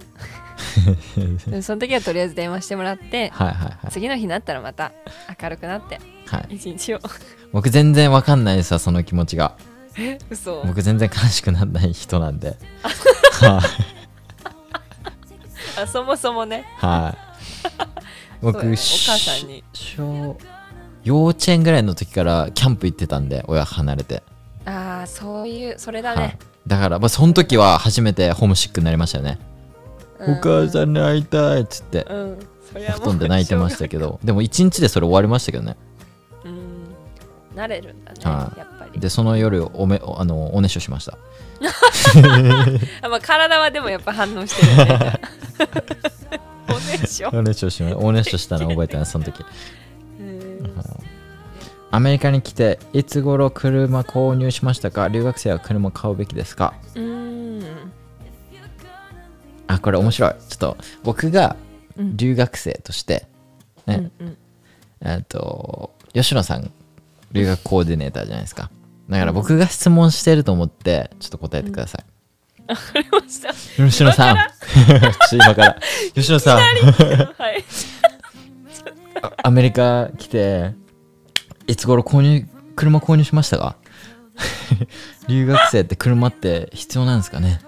[1.63, 3.91] その時はとりあえず電話してもらってはいはいはい。
[3.91, 4.93] 次の日になったらまた
[5.41, 6.57] 明るくなってはい。
[6.57, 7.01] 一日を。
[7.53, 9.57] 僕全然わかんないですわその気持ちが。
[10.31, 10.63] 嘘。
[10.65, 12.57] 僕全然悲しくならない人なんで。
[13.41, 13.63] は
[13.95, 13.99] い
[15.81, 16.65] あそもそもね。
[16.77, 17.19] はい。
[18.43, 19.63] そう僕、お母さんに。
[19.73, 20.37] 小
[21.05, 24.23] 幼稚園ぐらいの時からキャンプ行ってたんで、親離れて。
[24.65, 26.19] ああそういうそれだはい。
[26.19, 29.48] ね、だから、まあ、その時は初めてホームシックになりましたよね、うん
[30.21, 32.07] お母さんに会いたいっつって。
[32.09, 32.39] うん。
[32.75, 35.77] 布団で泣いてましたけどでも一日でそれ終わりましたけどね。
[36.45, 36.95] うん。
[37.57, 38.59] 慣れるんだねはい。
[38.59, 39.01] やっぱり。
[39.01, 41.17] でその夜おめおあのおねしょしました。
[43.03, 45.21] あまあ、体はでもやっぱ反応してるよね。
[46.69, 47.31] おねしょ。
[47.33, 49.43] おねしょしまおねしょしたの覚えてないその時。
[50.21, 50.75] うん。
[51.91, 55.09] アメリカに来ていつ頃車購入しましたか？
[55.09, 56.75] 留学生は車買うべきですか？
[56.95, 57.18] うん
[59.69, 60.31] あこれ面白い。
[60.49, 61.57] ちょっと僕が
[61.97, 62.17] うん。
[62.17, 63.27] 留学生として、
[63.87, 64.11] ね。
[64.21, 64.39] うんうん。
[65.03, 66.71] えっと吉野さん
[67.33, 68.71] 留学コーディネーターじゃないですか。
[69.09, 73.53] だから僕が質問してると思ってちょっと答えてください、わかりました。
[73.55, 74.37] 吉野さん。
[74.37, 75.77] ちょっと今から。
[76.15, 76.59] 吉野さん。
[76.59, 77.65] はい。
[79.23, 80.73] あアメリカ来て
[81.67, 83.77] いつ頃購入車購入しましたか？
[85.29, 87.61] 留学生って車って必要なんですかね？
[87.63, 87.68] い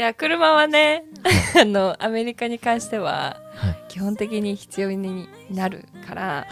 [0.00, 1.04] や車はね
[1.60, 3.76] あのアメリカに関してははい。
[3.88, 6.46] 基本的に必要になるからはい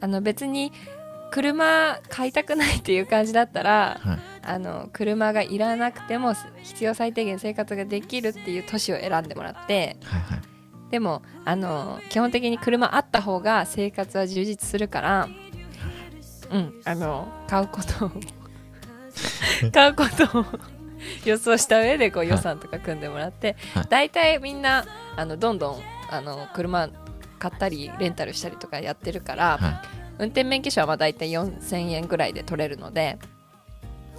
[0.00, 0.72] あの別に
[1.30, 4.08] 車買いたくないっていう感じだったらはい。
[4.10, 10.40] はいあの車がいらなくても必要最低限生活ができるっていう都市を選んでもらってはいはい。
[10.90, 15.28] でもあの基本的に車あった方が生活は充実するから
[16.50, 18.10] うんあの買うことを
[19.72, 20.44] 買うことを
[21.24, 23.86] 予想した上でこうはい予算とか組んでもらって、はい。
[23.88, 24.84] 大体みんな
[25.16, 26.88] あのどんどんあの車
[27.38, 29.80] 買ったりレンタルしたりとかやってるから、はい。
[30.18, 33.18] 運転免許証はまあ大体4000円ぐらいで取れるので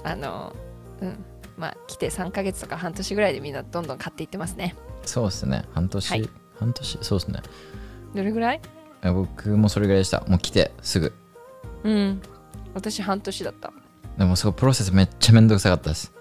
[0.03, 0.55] あの
[1.01, 1.25] うん。
[1.57, 4.75] まあ来て3ヶ月とか半年ぐらいでみんなどんどん買っていってますね。
[5.05, 5.65] そうですね。
[5.73, 6.29] 半年、はい。
[6.59, 6.97] 半年？
[7.01, 7.41] そうですね。
[8.15, 8.61] どれぐらい？
[9.03, 10.21] え僕もそれぐらいでした。
[10.21, 11.13] もう来てすぐ。
[11.83, 12.21] うん。
[12.73, 13.71] 私半年だった。
[14.17, 16.11] でもすごいプロセスめっちゃめんどくさかったです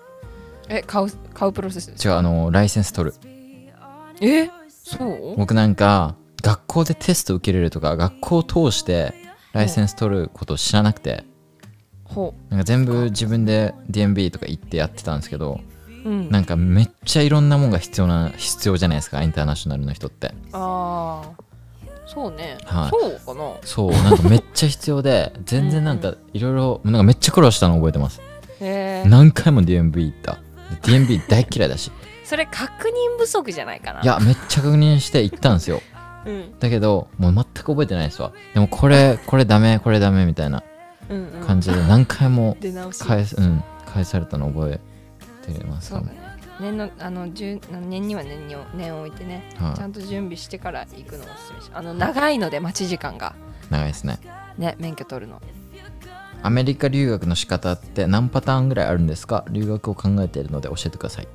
[0.70, 3.16] え買う買うプロセス違うあのライセンス取る。
[4.20, 4.48] え？
[4.68, 5.36] そう？
[5.36, 9.12] 僕なんか学校でテスト受けれるとか学校を通して
[9.52, 11.24] ライセンス取ることを知らなくて。
[12.04, 15.60] ほなんか全部自分で DMB とか行ってやってたんですけど
[16.04, 16.28] ううん。
[16.28, 20.34] なんかめっちゃいろんなもんが必要な必要じゃないですかインターナショナルの人って。
[20.52, 21.30] ああ
[22.06, 22.90] そうね、はい。
[22.90, 23.54] そうかな。
[23.62, 28.20] そうなんかめっちゃ必要で全然なんかいろいろなんかめっちゃ苦労したの覚えてます。
[28.60, 30.38] へえ何回も DMV 行った
[30.82, 31.90] DMV 大嫌いだし。
[32.24, 34.02] それ確認不足じゃないかな。
[34.02, 35.82] いやめっちゃ確認して行ったんですよ。
[36.24, 36.58] うん。
[36.58, 38.32] だけどもう全く覚えてないですわ。
[38.54, 40.62] でもこれこれダメこれダメみたいな
[41.46, 42.56] 感じで何回も
[43.00, 44.80] 返す、うん、返されたの覚
[45.48, 46.20] えてますそうだね。
[46.60, 49.42] 念のあのじゅ念には念にを念を置いてね。
[49.58, 49.76] はい。
[49.76, 53.34] ちゃんと準備してから行くのをおすすめしあの長いので待ち時間が。
[53.70, 54.18] 長いですね。
[54.58, 55.40] ね免許取るの
[56.42, 59.44] アメリカ留学の仕方って何パターンぐらいあるんですか？
[59.50, 61.28] 留学を考えているので教えてください。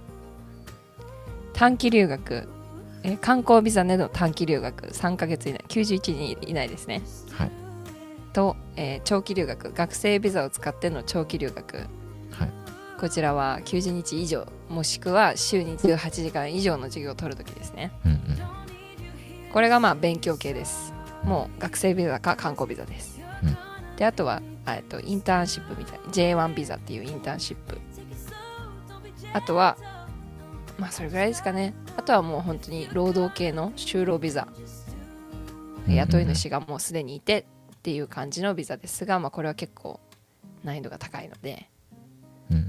[1.54, 2.48] 短期留学。
[3.04, 4.88] えー観光ビザでの短期留学。
[4.88, 5.64] 3ヶ月以内。
[5.68, 7.04] 91人以内ですね。
[7.32, 7.52] はい。
[8.34, 9.72] と、えー長期留学。
[9.72, 11.78] 学生ビザを使っての長期留学。
[11.78, 11.88] はい。
[13.00, 14.48] こちらは90日以上。
[14.70, 17.92] もしくは週に18時間以上の授業を取るときですね。
[18.06, 18.20] うんうん。
[19.54, 20.92] これがまあ勉強系です。
[21.24, 23.15] もう学生ビザか観光ビザです、うん
[23.98, 27.80] であとはあえっとインターンシップみたいな J1 ビザっていうインターンシップ。
[29.34, 29.78] あとは
[30.78, 31.74] まあそれぐらいですかね。
[31.98, 34.48] あとはもう本当に労働系の就労ビザ。
[35.88, 40.00] 雇い主がもうすでにいてっていう感じのビザですが、まあ、これは結構
[40.64, 41.70] 難易度が高いので、
[42.50, 42.64] うんうん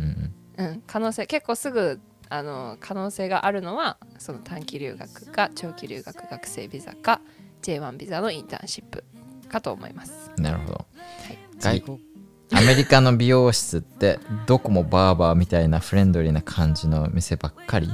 [0.58, 0.66] うん。
[0.68, 7.20] うん、可能性結構すぐあの可能性があるのはその短期留学か長期留学学生ビザか
[7.62, 9.04] J1 ビザのインターンシップ
[9.48, 10.30] かと思います。
[10.37, 10.85] なるほどは
[11.32, 11.98] い、外
[12.52, 17.88] アメリカの美容室ってどこもバーバーみたいなフレンドリーな感じの店ばっかり？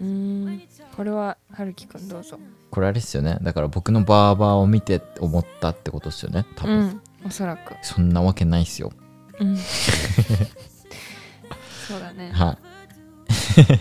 [0.00, 0.62] うーん
[0.96, 2.38] これは春樹くんどうぞ。
[2.70, 7.74] これあれですよねだから僕のバーバーを見て思ったってことですよね多分、うん、おそらく。
[7.82, 8.92] そんなわけないっすよ
[9.38, 9.56] うん、
[11.86, 12.30] そうだね。
[12.32, 12.58] はい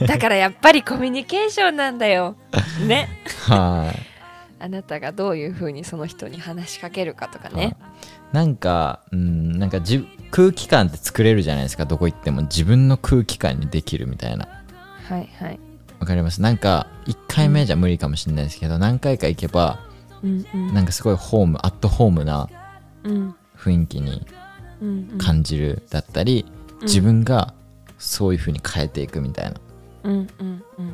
[0.05, 2.35] だからやっぱりコミュニケーションなんだよ。
[2.85, 3.07] ね。
[3.47, 4.10] はい
[4.61, 7.75] あなたがどういうふうにその人に話しかけるかとかね。
[8.31, 11.85] なんかうんなんかじ空気感って作れるじゃないですか。
[11.85, 14.47] どこ行っても自分の空気感にできるみたいな。
[15.09, 15.59] はいはい。
[15.99, 16.41] わかります？
[16.41, 19.79] なんか1回目じゃ無理かもしれないですけど何回か行けば
[20.23, 20.73] うんうん。
[20.73, 22.49] なんかすごいホームアットホームな
[23.03, 23.35] うん。
[23.57, 24.25] 雰囲気に
[24.81, 25.17] うんうん。
[25.17, 26.45] 感じるだったり、
[26.81, 27.53] 自分が
[27.99, 29.59] そういう風に変えていくみたいな。
[30.03, 30.93] うんうんうん。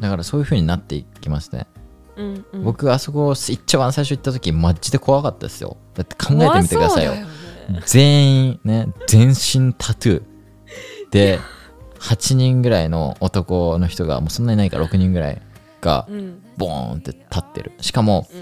[0.00, 1.66] だからそういう風になっていきますね、
[2.18, 2.64] うんうん。
[2.64, 5.76] 僕あそこ一番最初行った時マジで怖かったですよ。
[5.94, 7.26] だって考えてみてくださいよ、ね。
[7.86, 10.22] 全員ね全身タトゥー。
[11.10, 11.38] で
[12.00, 15.42] 8人ぐらいの男の人がもうそんなにないから6人ぐらい
[15.80, 16.42] がうん。
[16.56, 17.72] ボーンって立ってる。
[17.80, 18.40] しかもうん。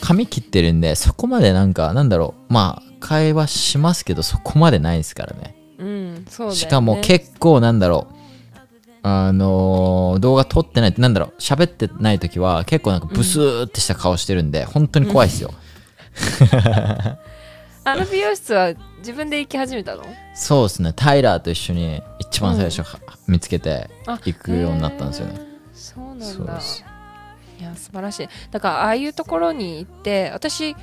[0.00, 2.52] 髪切ってるんでそこまでなんかなんだろう。
[2.52, 5.56] まあ会話しますけどそこまでないですからね。
[5.78, 6.54] うんそうね。
[6.54, 8.17] しかも結構なんだろう
[9.08, 15.52] あのー動画撮ってないってなんだろう喋ってない時は結構なんかブスーってした顔してるんで、本当に怖いですよ、
[17.84, 20.02] あの美容室は自分で行き始めたの？
[20.34, 20.92] そうですね。
[20.94, 25.40] タイラーと一緒に一番最初は、見つけてあ行くようになったんですよね。
[25.72, 26.60] そうなんだ。
[27.60, 28.28] いや素晴らしい。
[28.50, 30.76] だからああいうところに行って私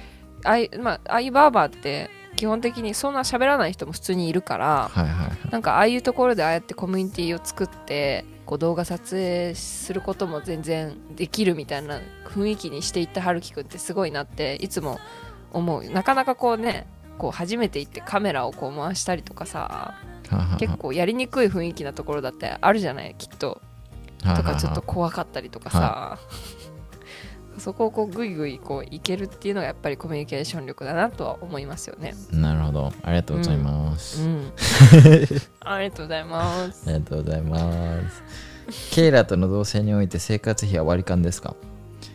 [0.43, 5.51] ああまあ、ああいうバーバーって基本的にそんな喋らない人も普通にいるからはいはいはい。
[5.51, 14.99] なんかああいうところでああやってコミュニティを作ってこう動画撮影することも全然できるみたいな雰囲気にしていった春樹くんってすごいなっていつも
[15.51, 15.83] 思う。
[15.89, 19.95] なかなかこうねこう初めて行ってカメラをこう回したりとかさ
[20.59, 23.61] 結構やりにくい雰囲気なところだってあるじゃないきっと。
[24.35, 26.17] とかちょっと怖かったりとかさ、
[27.65, 32.13] そこをこうグイグイこういけるっていうのがやっぱりコミュニケーション力だなとは思いますよね。
[32.31, 32.93] なるほど。
[33.01, 34.51] ありがとうございます、うん、
[35.65, 36.83] ありがとうございます。
[36.87, 38.23] ありがとうございます。
[38.91, 41.55] ケイラとの同棲において生活費は割り勘ですか？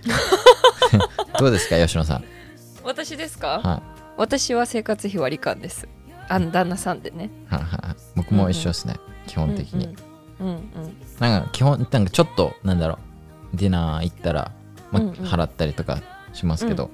[1.40, 2.24] どうですか吉野さん？
[2.84, 3.59] 私ですか？
[3.61, 3.82] は
[4.16, 5.88] 私は生活費割り勘です。
[6.28, 6.53] あん。
[6.53, 7.28] 旦那さんでね。
[8.14, 8.94] 僕も一緒ですね、
[9.26, 9.96] 基本的に、
[10.38, 10.55] うんうん。
[10.55, 10.61] うん。
[11.18, 13.01] なんか基本なんかちょっとなんだろ
[13.53, 13.57] う。
[13.57, 14.53] ディナー行ったら、
[14.93, 16.91] ま払ったりとかしますけど、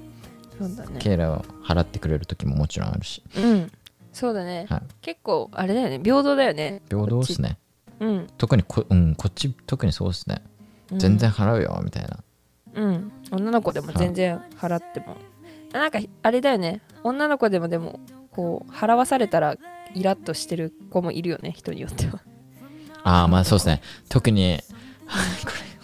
[0.60, 0.68] うん。
[0.68, 0.98] そうだね。
[0.98, 3.72] ケイラは払ってくれる時ももちろんあるし、うん。
[4.12, 4.66] そうだね。
[4.68, 6.00] はい、結構あれだよね。
[6.02, 6.82] 平等だよね。
[6.88, 7.58] 平等ですね
[8.00, 8.26] うん。
[8.38, 10.42] 特にこ,、うん、こっち特にそうですね
[10.92, 12.18] うん全然払うよみたいな、
[12.74, 15.16] うん、女の子でも全然払っても、
[15.72, 19.56] なんかあれだよね女の子でもでもこう払わされたら
[19.94, 22.20] イラッとしてる子もいるよね人によっては
[23.02, 24.60] ああまあそうですね特に
[25.44, 25.75] これ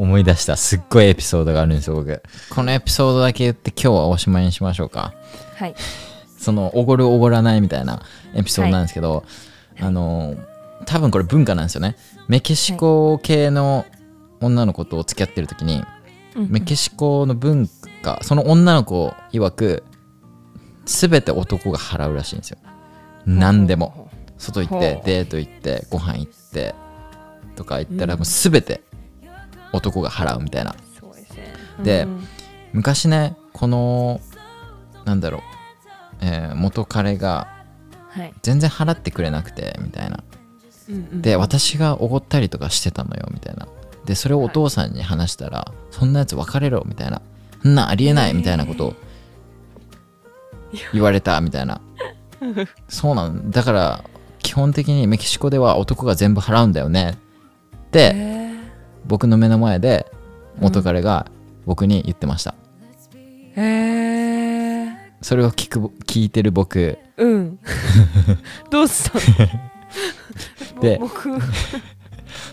[0.00, 0.56] 思い出した。
[0.56, 2.22] すっごいエピソードがあるんですよ僕。
[2.48, 5.12] このエピソードだけ言って今日はおしまいにしましょうか。
[5.56, 5.74] はい。
[6.38, 8.02] そのおごるおごらないみたいな
[8.34, 9.24] エピソードなんですけど、
[9.78, 10.36] あの
[10.86, 11.96] 多分これ文化なんですよね。
[12.28, 13.84] メキシコ系の
[14.40, 15.84] 女の子と付き合ってる時に、
[16.34, 17.68] メキシコの文
[18.02, 19.84] 化その女の子曰く
[20.86, 22.58] 全て男が払うらしいんですよ。
[23.26, 24.08] 何でも。
[24.38, 26.74] 外行ってデート行ってご飯行って
[27.56, 28.20] とか行ったらうん。
[28.20, 28.80] もう全て
[29.72, 30.74] 男が払うみたいな。
[30.98, 31.54] そうですね。
[31.82, 32.26] でうん。
[32.72, 34.20] 昔ねこの
[35.04, 35.40] なんだろう、
[36.20, 37.48] えー元彼が
[38.08, 38.34] はい。
[38.42, 40.22] 全然払ってくれなくてみたいな。
[40.88, 41.22] うんうん。
[41.22, 43.68] で私がおごったりとかしてたのよみたいな。
[44.04, 47.22] でそれをお父さんに話したら、そんなやつ別れろみたいな。
[47.62, 48.94] そんなんありえないみたいなことを
[50.92, 51.80] 言われたみたいな。
[52.88, 54.04] そうなんだから
[54.38, 57.18] 基本的にメキシコでは男が全部払うんだよね。
[57.76, 58.39] ってへ
[59.10, 60.06] 僕の目の前で
[60.60, 61.26] 元彼が
[61.66, 62.54] 僕に言ってました、
[63.56, 66.96] えへえそれを聞く聞いてる僕。
[67.16, 67.58] うん。
[68.70, 69.18] どうした
[70.76, 70.80] の？
[70.80, 71.28] で僕。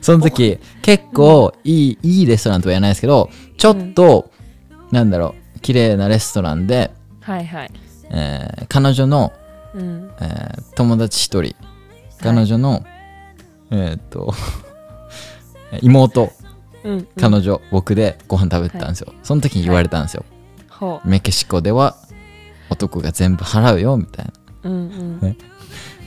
[0.02, 4.32] その時結構いいいいレストランとは言わないですけどちょっと、
[4.92, 6.92] なんだろう綺麗なレストランで、
[7.22, 7.72] はいはい。
[8.10, 9.32] えー彼女の、
[9.76, 10.10] うん。
[10.20, 11.56] えー友達一人。
[12.20, 12.84] 彼女の、
[13.70, 14.34] えーっと
[15.84, 16.32] 妹
[16.88, 20.26] うん彼女、僕でご飯食べてたんですよ、その時に言われたんですよ、
[20.70, 21.98] ほメキシコでは
[22.70, 24.32] 男が全部払うよみたいな。
[24.64, 25.38] ううんうん。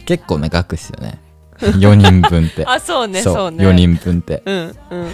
[0.07, 1.21] 結構な額ですよね。
[1.59, 2.65] 4人分って。
[2.67, 3.65] あそうねそうね。
[3.65, 4.43] 4人分って。
[4.45, 5.07] うんうん。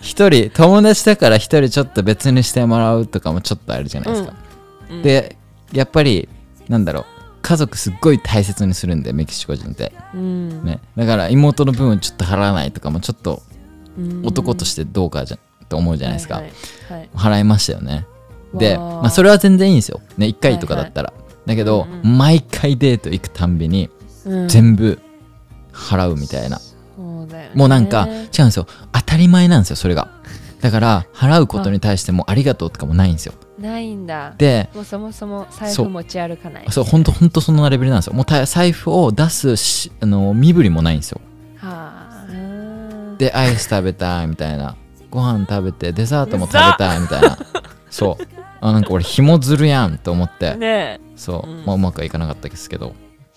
[0.00, 4.32] 1人友達だから1人ちょっと別にしてもらうとかもちょっとあるじゃないですか、
[4.90, 5.02] うん。
[5.02, 5.36] で
[5.72, 6.28] やっぱり
[6.68, 7.04] なんだろう。
[7.40, 10.64] 家族すっごい大切にするんでメキシコ人って、うん。
[10.64, 13.47] ね、だから妹の分をちょっと払わないとかもちょっとうん
[14.22, 15.38] 男としてどうかじゃ
[15.68, 16.44] と思うじゃないですか、はい
[16.88, 16.98] はい。
[17.00, 17.10] はい。
[17.14, 18.06] 払いましたよね。
[18.54, 21.12] で、まあ、それは全然いいんですよ、ね、1回とかだったら、
[21.46, 23.90] だけど、うん毎回デート行くたんびに
[24.24, 24.48] うん。
[24.48, 24.98] 全部
[25.72, 27.54] 払うみたいな、そうだよね。
[27.54, 28.66] もうなんか違うんですよ。
[28.92, 30.10] 当たり前なんですよそれが。
[30.60, 32.34] だから払うことに対してもあ。
[32.34, 33.34] りがとうとかもないんですよ。
[33.58, 34.34] ないんだ。
[34.38, 38.14] でもうそもそも財布持ち歩かないそう本当本当そんなレベルなんですよ。
[38.14, 41.20] もうた財布を出すしあの身振りもないんですよ。
[41.56, 41.97] はあ
[43.18, 44.76] でアイス食べたいみたいな。
[45.10, 47.38] ご飯食べてデザートも食べたいみたいな。
[47.90, 48.24] そう。
[48.60, 50.54] あなんか俺紐ずるやんと思って。
[50.56, 51.64] ねそう、うん。
[51.64, 52.94] まあうまくはいかなかったですけど。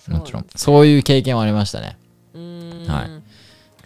[0.08, 0.46] えもちろん。
[0.54, 1.96] そういう経験はありましたね。
[2.34, 2.90] うーん。
[2.90, 3.22] はい。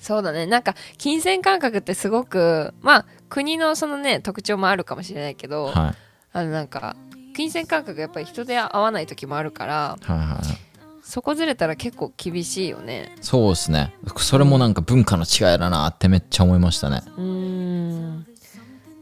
[0.01, 0.47] そうだね。
[0.47, 5.95] なんか金銭感覚ってすごくまあ国のそのね特徴もあるかもしれないけど、は
[6.33, 6.97] あのなんか
[7.35, 10.66] 金銭感覚がやっぱり人で合わない時もあるからはいはいはい
[11.07, 13.15] そこずれたら結構厳しいよね。
[13.21, 13.95] そうですね。
[14.17, 17.03] それもなんか文化の違いだなってめっちゃ思いましたね。
[17.17, 18.27] うーん。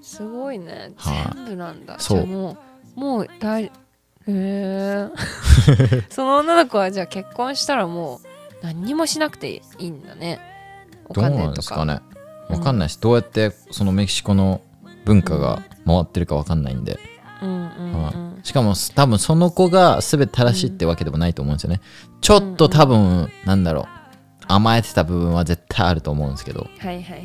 [0.02, 0.92] すごいね。
[0.96, 1.34] はい。
[1.34, 1.98] 全部なんだ。
[1.98, 2.26] そう。
[2.26, 2.58] も
[2.94, 3.70] うもう大へ
[4.28, 5.08] え
[6.10, 8.20] その女の子はじゃあ結婚したらもう
[8.62, 10.40] 何にもしなくていいんだね。
[11.08, 12.00] おどうなん金とかですかね。
[12.50, 14.60] わかんないし、どうやってそのメキシコの
[15.06, 16.98] 文化が回ってるかわかんないんで、
[17.40, 17.60] うんうんう
[18.30, 21.80] んしかも多分その子が全て正しいってわけでもないと思うんですよね、
[22.20, 23.86] ちょっと多分、なんだろう
[24.46, 26.60] 甘えてた部分は絶対あると思うんですけど。
[26.60, 27.24] はいはいはいはい。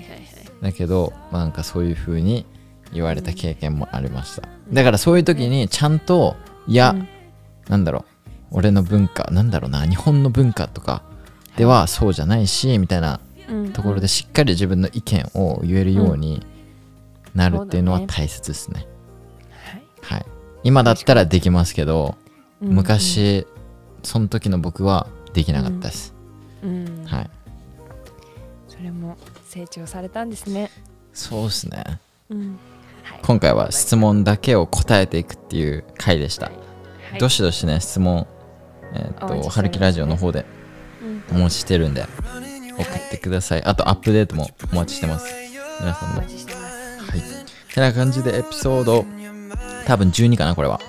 [0.62, 2.46] だけど、まあ、なんかそういう風に
[2.94, 6.36] 言われた経験もありました、だからそういう時にちゃんと
[6.68, 7.08] いや、うん。
[7.68, 8.06] なんだろう
[8.52, 11.04] 俺の文化なんだろうな日本の文化とか
[11.56, 16.46] ではそうじゃないしみたいなうんところでしっかり自分の意見を言えるように
[17.36, 18.88] なるっていうのは大切ですね。
[20.02, 20.18] はい。
[20.18, 20.26] はい。
[20.64, 22.16] 今だったらできますけど、
[22.62, 23.48] うん昔、
[24.04, 26.14] その時の僕はできなかったです。
[26.64, 27.30] うんはい。
[28.68, 30.70] それも成長されたんですね
[31.14, 32.00] そうですね。
[32.30, 32.60] うん
[33.04, 36.48] はい今回は質問だけを答えていくっていう回でした。
[36.48, 36.52] は
[37.18, 38.28] いどしどしね、質問、
[38.94, 40.46] えーっと、お待ちしておりますはるきラジオの方で
[41.32, 42.06] うんお待ちしてるんで、
[42.78, 43.64] 送ってください。
[43.64, 45.34] あと、アップデートもお待ちしてます。
[45.80, 46.20] 皆さんの。
[46.20, 47.22] お待ちしてますはい。
[47.74, 49.06] てな感じでエピソード、
[49.86, 50.80] 多分12かな、これは。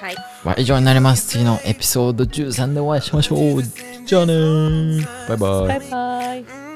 [0.00, 1.28] はいは以上になります。
[1.28, 3.62] 次のエピソード13でお会いしましょう。
[4.06, 5.28] じゃあねー。
[5.28, 5.80] バイバイ。
[5.80, 6.69] バイバイ